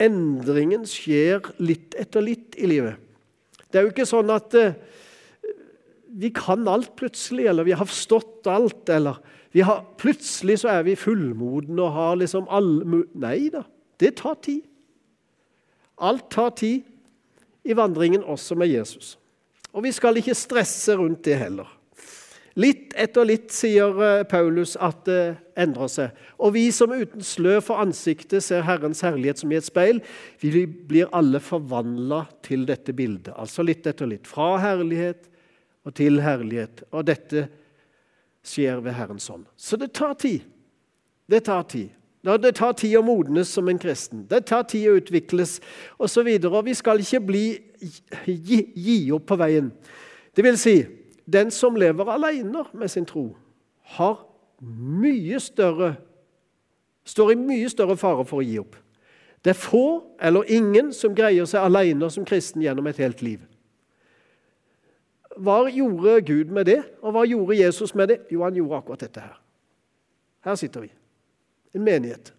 endringen 0.00 0.84
skjer 0.88 1.50
litt 1.60 1.96
etter 1.98 2.24
litt 2.24 2.56
i 2.60 2.68
livet. 2.70 3.00
Det 3.70 3.80
er 3.80 3.86
jo 3.86 3.92
ikke 3.92 4.08
sånn 4.08 4.30
at 4.32 4.54
uh, 4.56 4.76
vi 6.20 6.30
kan 6.34 6.66
alt 6.70 6.94
plutselig, 6.98 7.46
eller 7.50 7.66
vi 7.66 7.74
har 7.76 7.86
forstått 7.86 8.48
alt, 8.50 8.88
eller 8.90 9.20
har, 9.58 9.82
plutselig 9.98 10.60
så 10.62 10.70
er 10.76 10.84
vi 10.86 10.94
fullmodne 10.98 11.82
og 11.82 11.94
har 11.96 12.20
liksom 12.20 12.46
all 12.46 12.70
Nei 13.18 13.50
da, 13.50 13.64
det 13.98 14.14
tar 14.22 14.38
tid. 14.44 14.62
Alt 16.00 16.30
tar 16.30 16.54
tid 16.56 16.86
i 17.66 17.74
vandringen 17.76 18.22
også 18.22 18.54
med 18.56 18.70
Jesus. 18.70 19.16
Og 19.74 19.84
vi 19.84 19.92
skal 19.92 20.16
ikke 20.18 20.38
stresse 20.38 20.94
rundt 20.96 21.24
det 21.26 21.36
heller. 21.42 21.68
Litt 22.58 22.94
etter 22.98 23.26
litt 23.28 23.52
sier 23.54 24.00
eh, 24.02 24.22
Paulus 24.28 24.74
at 24.82 25.04
det 25.06 25.36
endrer 25.60 25.90
seg. 25.92 26.22
Og 26.42 26.56
vi 26.56 26.64
som 26.74 26.90
uten 26.90 27.22
slør 27.24 27.60
for 27.62 27.82
ansiktet 27.82 28.42
ser 28.42 28.64
Herrens 28.66 29.04
herlighet 29.06 29.42
som 29.42 29.52
i 29.52 29.58
et 29.60 29.68
speil, 29.68 30.00
vi 30.42 30.64
blir 30.66 31.10
alle 31.16 31.38
forvandla 31.42 32.24
til 32.46 32.66
dette 32.68 32.94
bildet. 32.96 33.32
Altså 33.38 33.62
litt 33.66 33.86
etter 33.86 34.10
litt. 34.10 34.26
Fra 34.26 34.56
herlighet 34.62 35.28
og 35.86 35.94
til 36.00 36.18
herlighet. 36.24 36.82
Og 36.90 37.06
dette 37.06 37.46
skjer 38.46 38.80
ved 38.84 38.96
Herrens 38.96 39.30
ånd. 39.30 39.46
Så 39.56 39.76
det 39.76 39.92
tar 39.96 40.14
tid. 40.14 40.40
Det 41.30 41.44
tar 41.46 41.62
tid. 41.62 41.90
Det 42.20 42.52
tar 42.56 42.72
tid 42.76 42.98
å 42.98 43.04
modnes 43.04 43.48
som 43.48 43.68
en 43.68 43.78
kristen. 43.80 44.26
Det 44.28 44.42
tar 44.50 44.66
tid 44.68 44.90
å 44.90 44.96
utvikles 45.00 45.58
osv. 45.98 46.28
Vi 46.28 46.74
skal 46.76 47.00
ikke 47.00 47.20
bli, 47.24 47.44
gi, 48.26 48.60
gi 48.74 48.98
opp 49.16 49.28
på 49.30 49.38
veien. 49.40 49.70
Det 50.36 50.44
vil 50.44 50.58
si, 50.60 50.76
den 51.24 51.50
som 51.54 51.78
lever 51.80 52.12
alene 52.12 52.66
med 52.76 52.92
sin 52.92 53.08
tro, 53.08 53.30
har 53.96 54.20
mye 54.60 55.40
større 55.40 55.94
står 57.10 57.32
i 57.32 57.38
mye 57.40 57.68
større 57.72 57.96
fare 57.98 58.24
for 58.28 58.40
å 58.40 58.46
gi 58.46 58.58
opp. 58.60 58.76
Det 59.40 59.54
er 59.54 59.58
få 59.58 59.84
eller 60.20 60.50
ingen 60.52 60.92
som 60.92 61.14
greier 61.16 61.48
seg 61.48 61.64
alene 61.64 62.10
som 62.12 62.26
kristen 62.28 62.62
gjennom 62.62 62.86
et 62.90 63.00
helt 63.00 63.22
liv. 63.24 63.40
Hva 65.36 65.62
gjorde 65.70 66.20
Gud 66.26 66.50
med 66.50 66.64
det, 66.64 66.80
og 67.02 67.14
hva 67.14 67.22
gjorde 67.28 67.58
Jesus 67.58 67.94
med 67.94 68.08
det? 68.10 68.18
Jo, 68.32 68.42
han 68.42 68.54
gjorde 68.54 68.76
akkurat 68.76 69.04
dette 69.06 69.22
her. 69.22 69.36
Her 70.44 70.54
sitter 70.58 70.80
vi 70.80 70.90
en 71.74 71.84
menighet. 71.84 72.32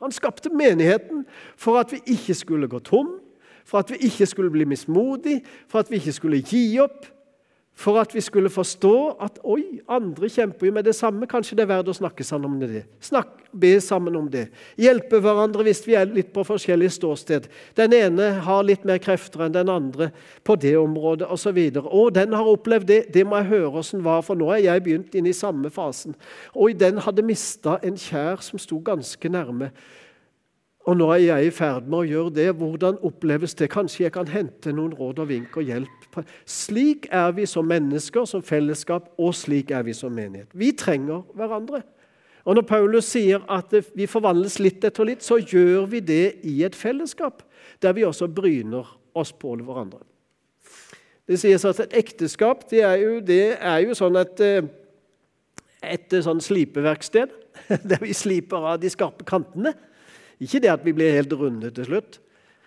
Han 0.00 0.12
skapte 0.12 0.50
menigheten 0.52 1.24
for 1.56 1.80
at 1.80 1.92
vi 1.92 2.00
ikke 2.06 2.34
skulle 2.34 2.68
gå 2.68 2.78
tom, 2.78 3.18
for 3.64 3.78
at 3.78 3.90
vi 3.90 3.96
ikke 4.08 4.26
skulle 4.26 4.50
bli 4.50 4.64
mismodige, 4.64 5.42
for 5.68 5.78
at 5.78 5.90
vi 5.90 5.96
ikke 6.00 6.12
skulle 6.12 6.42
gi 6.42 6.78
opp, 6.80 7.06
for 7.76 8.00
at 8.00 8.14
vi 8.14 8.22
skulle 8.24 8.48
forstå 8.48 8.94
at 9.20 9.36
oi, 9.44 9.82
andre 9.92 10.30
kjemper 10.32 10.70
jo 10.70 10.72
med 10.72 10.86
det 10.88 10.94
samme. 10.96 11.26
Kanskje 11.28 11.58
det 11.58 11.66
er 11.66 11.74
verdt 11.74 11.90
å 11.92 11.96
snakke 11.98 12.24
sammen 12.24 12.54
om 12.54 12.60
det. 12.62 12.86
Snakk, 13.04 13.34
be 13.52 13.74
sammen 13.84 14.16
om 14.16 14.30
det. 14.32 14.46
Hjelpe 14.80 15.20
hverandre 15.20 15.66
hvis 15.66 15.82
vi 15.84 15.92
er 15.98 16.08
litt 16.08 16.30
på 16.32 16.44
forskjellig 16.48 16.88
ståsted. 16.94 17.50
Den 17.76 17.92
ene 17.92 18.30
har 18.46 18.64
litt 18.64 18.86
mer 18.88 18.96
krefter 19.02 19.44
enn 19.44 19.52
den 19.52 19.68
andre 19.72 20.08
på 20.46 20.56
det 20.60 20.72
området 20.80 21.28
osv. 21.28 21.60
Og 21.84 22.14
den 22.16 22.32
har 22.32 22.48
opplevd 22.48 22.88
det. 22.88 23.02
Det 23.12 23.26
må 23.28 23.42
jeg 23.42 23.50
høre 23.52 23.84
åssen 23.84 24.04
var, 24.06 24.24
for 24.24 24.40
nå 24.40 24.48
er 24.56 24.64
jeg 24.70 24.86
begynt 24.86 25.20
inn 25.20 25.28
i 25.28 25.36
samme 25.36 25.68
fasen. 25.72 26.16
Oi, 26.56 26.72
den 26.72 27.04
hadde 27.04 27.28
mista 27.28 27.76
en 27.84 28.00
kjær 28.00 28.40
som 28.46 28.62
sto 28.62 28.80
ganske 28.80 29.32
nærme. 29.36 29.68
Og 30.86 30.94
nå 30.94 31.08
er 31.10 31.22
jeg 31.24 31.48
i 31.48 31.54
ferd 31.54 31.88
med 31.90 31.98
å 31.98 32.06
gjøre 32.06 32.32
det. 32.36 32.46
Hvordan 32.60 33.00
oppleves 33.06 33.56
det? 33.58 33.66
Kanskje 33.72 34.04
jeg 34.04 34.14
kan 34.14 34.28
hente 34.30 34.70
noen 34.74 34.94
råd 34.94 35.24
og 35.24 35.28
vink 35.32 35.56
og 35.58 35.66
hjelp. 35.66 36.20
Slik 36.46 37.08
er 37.10 37.32
vi 37.34 37.46
som 37.50 37.66
mennesker, 37.66 38.24
som 38.30 38.44
fellesskap, 38.46 39.08
og 39.18 39.34
slik 39.34 39.72
er 39.74 39.82
vi 39.86 39.96
som 39.98 40.14
menighet. 40.14 40.52
Vi 40.54 40.70
trenger 40.78 41.24
hverandre. 41.34 41.82
Og 42.46 42.54
Når 42.54 42.62
Paulus 42.62 43.08
sier 43.10 43.42
at 43.50 43.74
vi 43.98 44.06
forvandles 44.06 44.60
litt 44.62 44.84
etter 44.86 45.08
litt, 45.08 45.24
så 45.26 45.40
gjør 45.42 45.88
vi 45.90 46.00
det 46.00 46.36
i 46.46 46.60
et 46.62 46.78
fellesskap, 46.78 47.42
der 47.82 47.96
vi 47.96 48.06
også 48.06 48.28
bryner 48.30 48.86
oss 49.18 49.32
på 49.34 49.56
hverandre. 49.58 50.04
Det 51.26 51.40
sies 51.42 51.64
at 51.66 51.80
et 51.82 51.96
ekteskap 51.98 52.62
det 52.70 52.84
er 52.86 53.00
jo, 53.02 53.18
det 53.18 53.56
er 53.58 53.80
jo 53.82 53.96
sånn 53.98 54.20
et, 54.20 54.44
et 55.82 56.16
sånn 56.22 56.38
slipeverksted. 56.38 57.34
Der 57.90 57.98
vi 57.98 58.12
sliper 58.14 58.62
av 58.68 58.78
de 58.78 58.90
skarpe 58.92 59.24
kantene. 59.26 59.72
Ikke 60.42 60.60
det 60.60 60.72
at 60.72 60.84
vi 60.84 60.94
blir 60.96 61.14
helt 61.16 61.32
runde 61.32 61.70
til 61.72 61.88
slutt. 61.88 62.20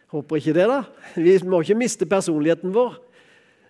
Håper 0.09 0.39
ikke 0.39 0.55
det, 0.57 0.65
da. 0.69 0.81
Vi 1.15 1.37
må 1.45 1.61
ikke 1.61 1.77
miste 1.77 2.07
personligheten 2.09 2.73
vår. 2.73 2.97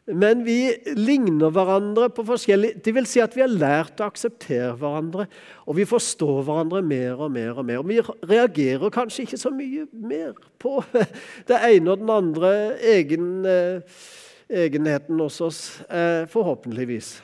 Men 0.09 0.41
vi 0.41 0.71
ligner 0.97 1.51
hverandre 1.53 2.07
på 2.13 2.23
forskjellig 2.25 2.71
Det 2.81 2.93
vil 2.95 3.05
si 3.05 3.21
at 3.21 3.35
vi 3.37 3.43
har 3.43 3.51
lært 3.51 3.99
å 4.01 4.07
akseptere 4.09 4.71
hverandre, 4.79 5.27
og 5.69 5.77
vi 5.77 5.85
forstår 5.85 6.41
hverandre 6.47 6.81
mer 6.81 7.19
og 7.19 7.29
mer 7.35 7.59
og 7.59 7.67
mer. 7.67 7.83
Og 7.83 7.89
Vi 7.89 7.99
reagerer 8.31 8.93
kanskje 8.93 9.27
ikke 9.27 9.41
så 9.41 9.51
mye 9.53 9.85
mer 9.93 10.33
på 10.61 10.79
det 11.49 11.59
ene 11.59 11.93
og 11.93 12.01
den 12.01 12.13
andre 12.13 12.51
egen, 12.95 13.29
eh, 13.45 13.99
egenheten 14.49 15.19
hos 15.21 15.41
oss, 15.45 15.61
eh, 15.89 16.25
forhåpentligvis. 16.31 17.19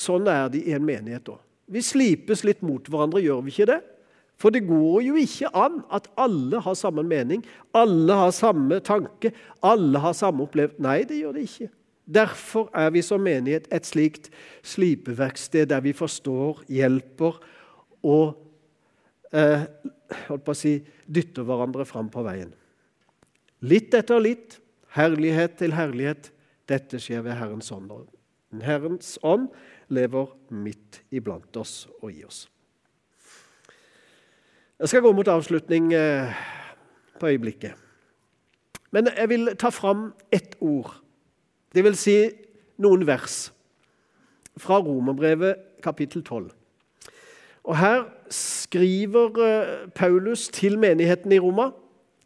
Sånn 0.00 0.28
er 0.30 0.52
det 0.52 0.62
i 0.62 0.76
en 0.76 0.86
menighet 0.86 1.32
òg. 1.32 1.40
Vi 1.70 1.82
slipes 1.84 2.44
litt 2.46 2.62
mot 2.66 2.86
hverandre, 2.86 3.22
gjør 3.22 3.42
vi 3.46 3.54
ikke 3.54 3.72
det? 3.72 3.80
For 4.40 4.54
det 4.54 4.64
går 4.64 5.02
jo 5.04 5.18
ikke 5.20 5.50
an 5.56 5.82
at 5.92 6.08
alle 6.20 6.62
har 6.64 6.76
samme 6.78 7.04
mening, 7.04 7.42
alle 7.76 8.16
har 8.16 8.32
samme 8.32 8.80
tanke, 8.80 9.34
alle 9.62 10.00
har 10.00 10.16
samme 10.16 10.46
opplevelse. 10.46 10.80
Nei, 10.80 11.02
det 11.04 11.18
gjør 11.20 11.36
det 11.36 11.44
ikke. 11.48 11.68
Derfor 12.10 12.70
er 12.74 12.88
vi 12.90 13.02
som 13.06 13.20
menighet 13.22 13.68
et 13.70 13.86
slikt 13.86 14.30
slipeverksted 14.66 15.68
der 15.70 15.82
vi 15.84 15.92
forstår, 15.94 16.64
hjelper 16.72 17.36
og 18.02 18.40
eh, 19.36 19.68
holdt 20.26 20.46
på 20.46 20.54
å 20.54 20.58
si, 20.58 20.78
dytter 21.06 21.46
hverandre 21.46 21.84
fram 21.86 22.08
på 22.10 22.24
veien. 22.26 22.54
Litt 23.60 23.94
etter 23.94 24.22
litt, 24.24 24.56
herlighet 24.96 25.58
til 25.60 25.76
herlighet. 25.76 26.32
Dette 26.70 26.98
skjer 27.02 27.26
ved 27.26 27.36
Herrens 27.36 27.68
ånd. 27.74 27.92
Herrens 28.64 29.18
ånd 29.26 29.50
lever 29.92 30.32
midt 30.54 31.02
iblant 31.14 31.60
oss 31.60 31.84
og 32.00 32.08
i 32.14 32.24
oss. 32.24 32.46
Jeg 34.80 34.88
skal 34.88 35.02
gå 35.04 35.10
mot 35.12 35.28
avslutning 35.28 35.90
eh, 35.92 36.36
på 37.20 37.28
øyeblikket. 37.28 37.72
Men 38.90 39.08
jeg 39.16 39.28
vil 39.28 39.56
ta 39.60 39.68
fram 39.68 40.12
ett 40.32 40.56
ord, 40.60 40.94
det 41.74 41.84
vil 41.84 41.96
si 42.00 42.14
noen 42.80 43.04
vers, 43.06 43.52
fra 44.56 44.78
Romerbrevet 44.80 45.82
kapittel 45.84 46.24
12. 46.24 46.48
Og 47.64 47.76
Her 47.76 48.06
skriver 48.32 49.42
eh, 49.44 49.90
Paulus 49.92 50.48
til 50.48 50.78
menigheten 50.78 51.32
i 51.32 51.38
Roma 51.38 51.70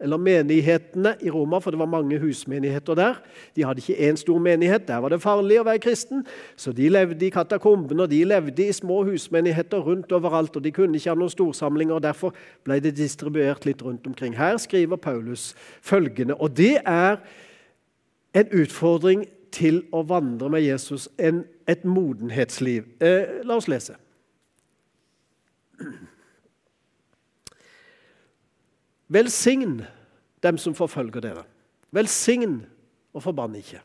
eller 0.05 0.21
menighetene 0.21 1.15
i 1.25 1.31
Roma, 1.33 1.59
for 1.65 1.73
det 1.73 1.81
var 1.81 1.89
mange 1.89 2.19
husmenigheter 2.21 2.95
der. 2.99 3.21
De 3.57 3.65
hadde 3.65 3.81
ikke 3.81 4.11
én 4.11 4.19
stor 4.21 4.39
menighet, 4.39 4.87
der 4.89 5.01
var 5.01 5.15
det 5.15 5.23
farlig 5.25 5.59
å 5.61 5.65
være 5.65 5.81
kristen. 5.83 6.27
Så 6.61 6.75
de 6.77 6.91
levde 6.93 7.25
i 7.25 7.33
katakombene, 7.33 8.05
og 8.05 8.13
de 8.13 8.21
levde 8.29 8.67
i 8.67 8.75
små 8.77 9.01
husmenigheter 9.09 9.81
rundt 9.81 10.13
overalt. 10.13 10.57
og 10.57 10.65
De 10.65 10.73
kunne 10.73 11.01
ikke 11.01 11.15
ha 11.15 11.17
noen 11.19 11.33
storsamlinger, 11.33 11.97
og 11.97 12.05
derfor 12.05 12.37
ble 12.69 12.79
det 12.85 12.97
distribuert 12.99 13.65
litt 13.65 13.83
rundt 13.83 14.07
omkring. 14.07 14.37
Her 14.37 14.61
skriver 14.61 15.01
Paulus 15.01 15.55
følgende, 15.81 16.37
og 16.37 16.57
det 16.57 16.77
er 16.85 17.17
en 18.35 18.53
utfordring 18.53 19.25
til 19.55 19.85
å 19.95 20.03
vandre 20.05 20.51
med 20.51 20.67
Jesus, 20.67 21.09
en, 21.19 21.45
et 21.71 21.85
modenhetsliv. 21.87 22.91
Eh, 23.01 23.41
la 23.47 23.57
oss 23.57 23.71
lese. 23.71 23.97
Velsign 29.09 29.83
dem 30.43 30.59
som 30.61 30.75
forfølger 30.77 31.21
dere. 31.25 31.45
Velsign 31.95 32.67
og 33.15 33.23
forbann 33.23 33.55
ikke. 33.59 33.81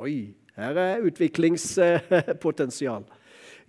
Oi, 0.00 0.34
her 0.56 0.76
er 0.80 1.04
utviklingspotensial. 1.06 3.04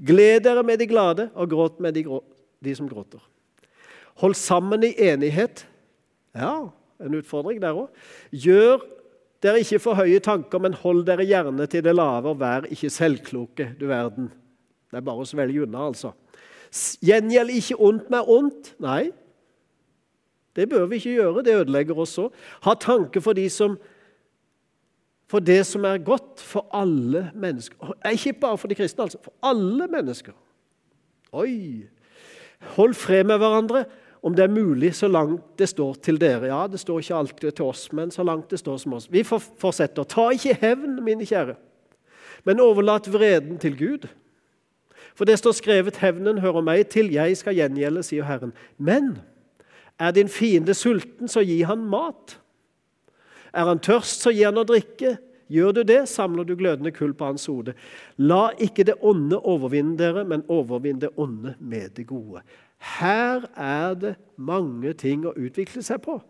Gled 0.02 0.40
dere 0.46 0.64
med 0.66 0.78
de 0.82 0.88
glade, 0.90 1.30
og 1.36 1.50
gråt 1.50 1.80
med 1.84 1.94
de, 1.94 2.20
de 2.64 2.76
som 2.76 2.90
gråter. 2.90 3.20
Hold 4.22 4.36
sammen 4.36 4.84
i 4.84 4.94
enighet. 5.10 5.68
Ja, 6.36 6.70
en 7.02 7.16
utfordring 7.18 7.62
der 7.62 7.74
òg. 7.78 7.90
Gjør 8.32 8.82
dere 9.44 9.60
ikke 9.64 9.80
for 9.82 9.94
høye 9.98 10.20
tanker, 10.24 10.60
men 10.62 10.74
hold 10.78 11.06
dere 11.08 11.26
gjerne 11.28 11.68
til 11.70 11.84
det 11.86 11.96
lave, 11.96 12.30
og 12.34 12.40
vær 12.42 12.62
ikke 12.70 12.90
selvkloke, 12.94 13.76
du 13.80 13.88
verden. 13.90 14.32
Det 14.92 14.98
er 15.00 15.08
bare 15.08 15.24
å 15.24 15.28
svelge 15.28 15.64
unna, 15.66 15.88
altså. 15.90 16.12
Gjengjeld 17.04 17.52
ikke 17.56 17.80
ondt 17.84 18.10
med 18.14 18.30
ondt. 18.32 18.74
Nei, 18.84 19.12
det 20.56 20.68
bør 20.70 20.86
vi 20.86 21.00
ikke 21.00 21.16
gjøre. 21.16 21.44
Det 21.44 21.56
ødelegger 21.56 22.00
oss 22.04 22.18
òg. 22.20 22.36
Ha 22.66 22.76
tanke 22.80 23.22
for, 23.24 23.38
de 23.38 23.48
som, 23.50 23.78
for 25.32 25.40
det 25.40 25.62
som 25.70 25.86
er 25.88 26.04
godt 26.04 26.44
for 26.44 26.68
alle 26.76 27.30
mennesker. 27.36 27.96
Ikke 28.12 28.34
bare 28.34 28.60
for 28.60 28.68
de 28.68 28.76
kristne, 28.76 29.08
altså. 29.08 29.22
For 29.24 29.34
alle 29.44 29.88
mennesker. 29.88 30.36
Oi! 31.32 31.88
Hold 32.76 32.94
fred 32.94 33.24
med 33.24 33.40
hverandre 33.42 33.86
om 34.22 34.36
det 34.38 34.44
er 34.44 34.54
mulig, 34.54 34.94
så 34.96 35.08
langt 35.08 35.42
det 35.58 35.70
står 35.70 35.96
til 36.06 36.20
dere. 36.22 36.52
Ja, 36.52 36.68
det 36.70 36.80
står 36.80 37.00
ikke 37.02 37.16
alltid 37.16 37.52
til 37.58 37.66
oss, 37.66 37.88
men 37.94 38.12
så 38.12 38.24
langt 38.24 38.52
det 38.52 38.60
står 38.60 38.78
som 38.78 38.94
oss. 38.94 39.08
Vi 39.10 39.24
fortsetter. 39.26 40.06
Ta 40.06 40.30
ikke 40.36 40.58
hevn, 40.62 41.00
mine 41.04 41.26
kjære, 41.26 41.56
men 42.46 42.62
overlat 42.62 43.10
vreden 43.10 43.58
til 43.58 43.78
Gud. 43.78 44.06
For 45.16 45.26
det 45.26 45.40
står 45.40 45.52
skrevet 45.52 45.98
'Hevnen 45.98 46.38
hører 46.38 46.62
meg 46.62 46.88
til, 46.88 47.12
jeg 47.12 47.38
skal 47.38 47.56
gjengjelde', 47.56 48.04
sier 48.04 48.24
Herren. 48.24 48.54
Men 48.78 49.18
er 50.00 50.14
din 50.16 50.30
fiende 50.32 50.74
sulten, 50.78 51.28
så 51.28 51.44
gi 51.46 51.62
han 51.68 51.84
mat. 51.90 52.38
Er 53.54 53.68
han 53.68 53.82
tørst, 53.84 54.24
så 54.24 54.32
gi 54.34 54.46
han 54.48 54.60
å 54.62 54.68
drikke. 54.68 55.18
Gjør 55.52 55.76
du 55.76 55.82
det, 55.84 56.06
samler 56.08 56.48
du 56.48 56.56
glødende 56.56 56.94
kull 56.96 57.12
på 57.18 57.28
hans 57.28 57.46
hode. 57.52 57.74
La 58.18 58.52
ikke 58.62 58.86
det 58.88 58.96
onde 59.04 59.40
overvinne 59.40 59.98
dere, 60.00 60.24
men 60.28 60.46
overvinn 60.48 61.02
det 61.02 61.12
onde 61.20 61.58
med 61.60 61.98
det 61.98 62.08
gode. 62.08 62.44
Her 63.00 63.44
er 63.60 63.98
det 64.00 64.14
mange 64.40 64.94
ting 64.98 65.26
å 65.28 65.36
utvikle 65.36 65.84
seg 65.86 66.02
på. 66.06 66.22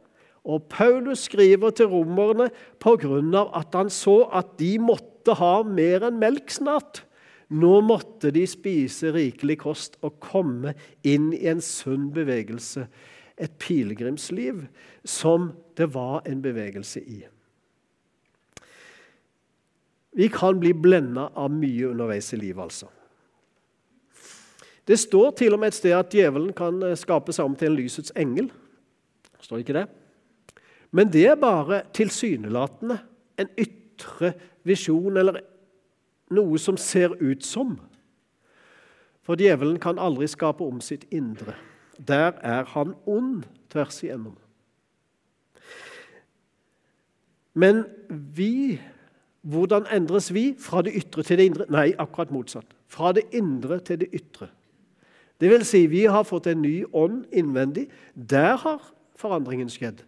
Og 0.42 0.66
Paulus 0.74 1.28
skriver 1.30 1.70
til 1.70 1.92
romerne 1.92 2.50
pga. 2.82 3.46
at 3.54 3.76
han 3.76 3.90
så 3.90 4.28
at 4.34 4.58
de 4.58 4.80
måtte 4.80 5.38
ha 5.38 5.62
mer 5.64 6.02
enn 6.02 6.18
melk 6.18 6.50
snart. 6.50 7.04
Nå 7.50 7.82
måtte 7.82 8.32
de 8.32 8.48
spise 8.48 9.12
rikelig 9.14 9.60
kost 9.60 9.98
og 10.02 10.20
komme 10.20 10.74
inn 11.04 11.32
i 11.34 11.48
en 11.48 11.62
sunn 11.62 12.10
bevegelse 12.12 12.88
et 13.42 13.54
pilegrimsliv 13.60 14.66
som 15.04 15.52
det 15.78 15.90
var 15.96 16.22
en 16.30 16.42
bevegelse 16.44 17.02
i. 17.02 17.22
Vi 20.12 20.28
kan 20.28 20.60
bli 20.60 20.74
blenda 20.74 21.30
av 21.36 21.52
mye 21.56 21.88
underveis 21.88 22.34
i 22.34 22.40
livet, 22.42 22.64
altså. 22.64 22.90
Det 24.88 24.98
står 25.00 25.32
til 25.40 25.54
og 25.56 25.62
med 25.62 25.72
et 25.72 25.78
sted 25.78 25.94
at 25.96 26.12
djevelen 26.12 26.52
kan 26.58 26.82
eh, 26.84 26.98
skape 27.00 27.32
seg 27.32 27.48
om 27.48 27.56
til 27.56 27.70
en 27.70 27.78
lysets 27.78 28.12
engel. 28.20 28.50
Står 29.40 29.62
ikke 29.62 29.78
det? 29.78 29.86
Men 30.92 31.12
det 31.14 31.26
er 31.32 31.40
bare 31.40 31.84
tilsynelatende 31.96 32.98
en 33.40 33.52
ytre 33.62 34.34
visjon 34.68 35.18
eller 35.18 35.40
noe 36.36 36.60
som 36.60 36.78
ser 36.78 37.16
ut 37.22 37.46
som. 37.46 37.78
For 39.24 39.40
djevelen 39.40 39.80
kan 39.80 40.02
aldri 40.02 40.28
skape 40.28 40.66
om 40.66 40.82
sitt 40.84 41.06
indre. 41.14 41.56
Der 41.98 42.38
er 42.42 42.64
han 42.74 42.96
ond 43.06 43.44
tvers 43.70 44.04
igjennom. 44.04 44.38
Men 47.54 47.86
vi 48.10 48.80
Hvordan 49.42 49.88
endres 49.90 50.34
vi 50.34 50.52
fra 50.60 50.84
det 50.86 50.94
ytre 50.94 51.24
til 51.26 51.40
det 51.40 51.46
indre? 51.50 51.66
Nei, 51.74 51.96
akkurat 51.98 52.30
motsatt. 52.30 52.76
Fra 52.86 53.10
det 53.12 53.24
indre 53.34 53.80
til 53.82 53.98
det 54.04 54.12
ytre. 54.14 54.52
Det 55.42 55.50
vil 55.50 55.66
si, 55.66 55.88
vi 55.90 56.04
har 56.06 56.28
fått 56.30 56.52
en 56.52 56.62
ny 56.62 56.84
ånd 56.94 57.24
innvendig. 57.34 57.88
Der 58.14 58.54
har 58.62 58.84
forandringen 59.18 59.70
skjedd. 59.74 60.04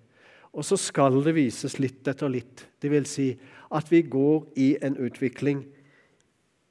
Og 0.53 0.65
så 0.65 0.77
skal 0.77 1.17
det 1.25 1.33
vises 1.33 1.79
litt 1.81 2.05
etter 2.05 2.29
litt. 2.29 2.67
Det 2.77 2.93
vil 2.93 3.09
si 3.09 3.31
at 3.73 3.89
vi 3.89 4.03
går 4.05 4.45
i 4.61 4.75
en 4.85 4.99
utvikling 5.01 5.65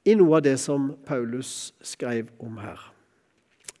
i 0.07 0.15
noe 0.15 0.39
av 0.39 0.47
det 0.47 0.55
som 0.63 0.93
Paulus 1.03 1.73
skrev 1.83 2.31
om 2.39 2.55
her. 2.63 2.92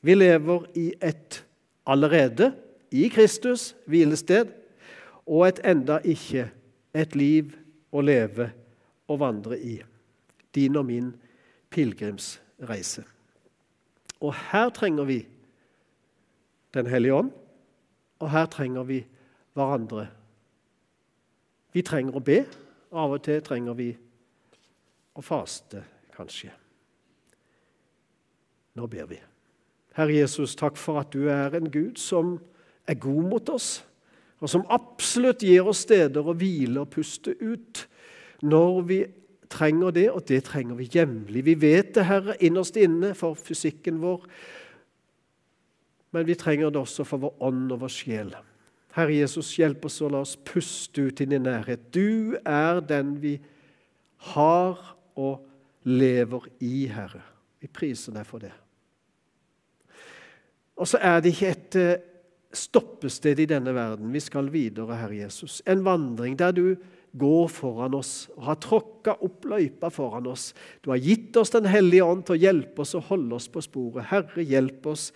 Vi 0.03 0.15
lever 0.15 0.65
i 0.75 0.91
et 1.01 1.45
allerede 1.87 2.51
i 2.91 3.07
Kristus 3.07 3.75
hvilested 3.87 4.51
og 5.25 5.47
et 5.47 5.61
enda 5.65 6.01
ikke 6.03 6.49
et 6.93 7.15
liv 7.15 7.53
å 7.91 8.03
leve 8.03 8.49
og 9.07 9.19
vandre 9.23 9.59
i. 9.59 9.77
Din 10.55 10.75
og 10.75 10.85
min 10.85 11.13
pilegrimsreise. 11.71 13.05
Og 14.19 14.33
her 14.51 14.69
trenger 14.69 15.03
vi 15.03 15.25
Den 16.73 16.87
hellige 16.89 17.13
ånd, 17.13 17.29
og 18.19 18.31
her 18.31 18.45
trenger 18.45 18.83
vi 18.83 18.95
hverandre. 19.53 20.07
Vi 21.73 21.83
trenger 21.85 22.17
å 22.17 22.23
be. 22.25 22.39
Av 22.89 23.13
og 23.13 23.21
til 23.21 23.43
trenger 23.45 23.77
vi 23.77 23.91
å 25.13 25.21
faste, 25.21 25.83
kanskje. 26.17 26.49
Nå 28.73 28.89
ber 28.89 29.05
vi. 29.11 29.19
Herre 29.97 30.19
Jesus, 30.23 30.55
takk 30.57 30.77
for 30.79 31.01
at 31.01 31.13
du 31.13 31.27
er 31.29 31.53
en 31.57 31.69
Gud 31.71 31.99
som 32.01 32.37
er 32.89 32.97
god 32.99 33.29
mot 33.29 33.49
oss, 33.53 33.83
og 34.43 34.49
som 34.51 34.65
absolutt 34.73 35.45
gir 35.45 35.67
oss 35.69 35.85
steder 35.85 36.25
å 36.25 36.35
hvile 36.35 36.81
og 36.81 36.91
puste 36.91 37.35
ut 37.39 37.85
når 38.43 38.81
vi 38.89 38.99
trenger 39.53 39.93
det, 39.95 40.09
og 40.11 40.25
det 40.27 40.41
trenger 40.49 40.75
vi 40.75 40.89
jevnlig. 40.91 41.45
Vi 41.45 41.55
vet 41.61 41.93
det, 41.95 42.07
Herre, 42.09 42.35
innerst 42.43 42.79
inne 42.81 43.13
for 43.15 43.37
fysikken 43.39 44.01
vår 44.01 44.25
men 46.13 46.27
vi 46.27 46.35
trenger 46.37 46.69
det 46.69 46.77
også 46.77 47.05
for 47.09 47.23
vår 47.25 47.39
ånd 47.41 47.71
og 47.73 47.79
vår 47.81 47.91
sjel. 47.91 48.33
Herre 48.93 49.15
Jesus, 49.15 49.55
hjelp 49.57 49.87
oss 49.89 49.97
å 50.05 50.11
la 50.13 50.21
oss 50.21 50.35
puste 50.45 51.07
ut 51.07 51.23
i 51.23 51.25
din 51.25 51.47
nærhet. 51.47 51.87
Du 51.89 52.37
er 52.45 52.83
den 52.85 53.15
vi 53.21 53.39
har 54.29 54.77
og 55.17 55.41
lever 55.89 56.45
i, 56.61 56.85
Herre. 56.93 57.23
Vi 57.57 57.71
priser 57.73 58.13
deg 58.13 58.29
for 58.29 58.45
det. 58.45 58.53
Og 60.79 60.89
så 60.89 60.99
er 61.01 61.21
det 61.21 61.33
ikke 61.33 61.53
et 61.53 61.77
eh, 61.79 62.01
stoppested 62.53 63.39
i 63.39 63.49
denne 63.49 63.73
verden. 63.75 64.11
Vi 64.13 64.21
skal 64.23 64.51
videre, 64.53 64.97
Herre 64.97 65.23
Jesus. 65.23 65.61
En 65.69 65.83
vandring 65.85 66.37
der 66.39 66.53
du 66.55 66.65
går 67.17 67.47
foran 67.53 67.93
oss 67.93 68.25
og 68.33 68.47
har 68.47 68.57
tråkka 68.61 69.15
opp 69.25 69.45
løypa 69.45 69.91
foran 69.93 70.31
oss. 70.31 70.51
Du 70.81 70.89
har 70.89 71.01
gitt 71.01 71.37
oss 71.37 71.53
Den 71.53 71.69
hellige 71.69 72.05
ånd 72.05 72.25
til 72.25 72.37
å 72.37 72.41
hjelpe 72.41 72.81
oss 72.81 72.95
og 72.97 73.09
holde 73.11 73.37
oss 73.37 73.47
på 73.53 73.61
sporet. 73.61 74.09
Herre, 74.09 74.41
hjelp 74.41 74.89
oss 74.89 75.11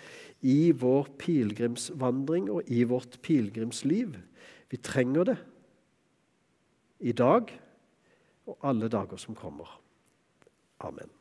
i 0.45 0.71
vår 0.77 1.09
pilegrimsvandring 1.17 2.51
og 2.53 2.69
i 2.69 2.83
vårt 2.85 3.17
pilegrimsliv. 3.25 4.13
Vi 4.69 4.77
trenger 4.77 5.31
det 5.33 5.37
i 6.99 7.13
dag 7.17 7.49
og 8.47 8.57
alle 8.61 8.89
dager 8.89 9.17
som 9.21 9.37
kommer. 9.37 9.79
Amen. 10.85 11.16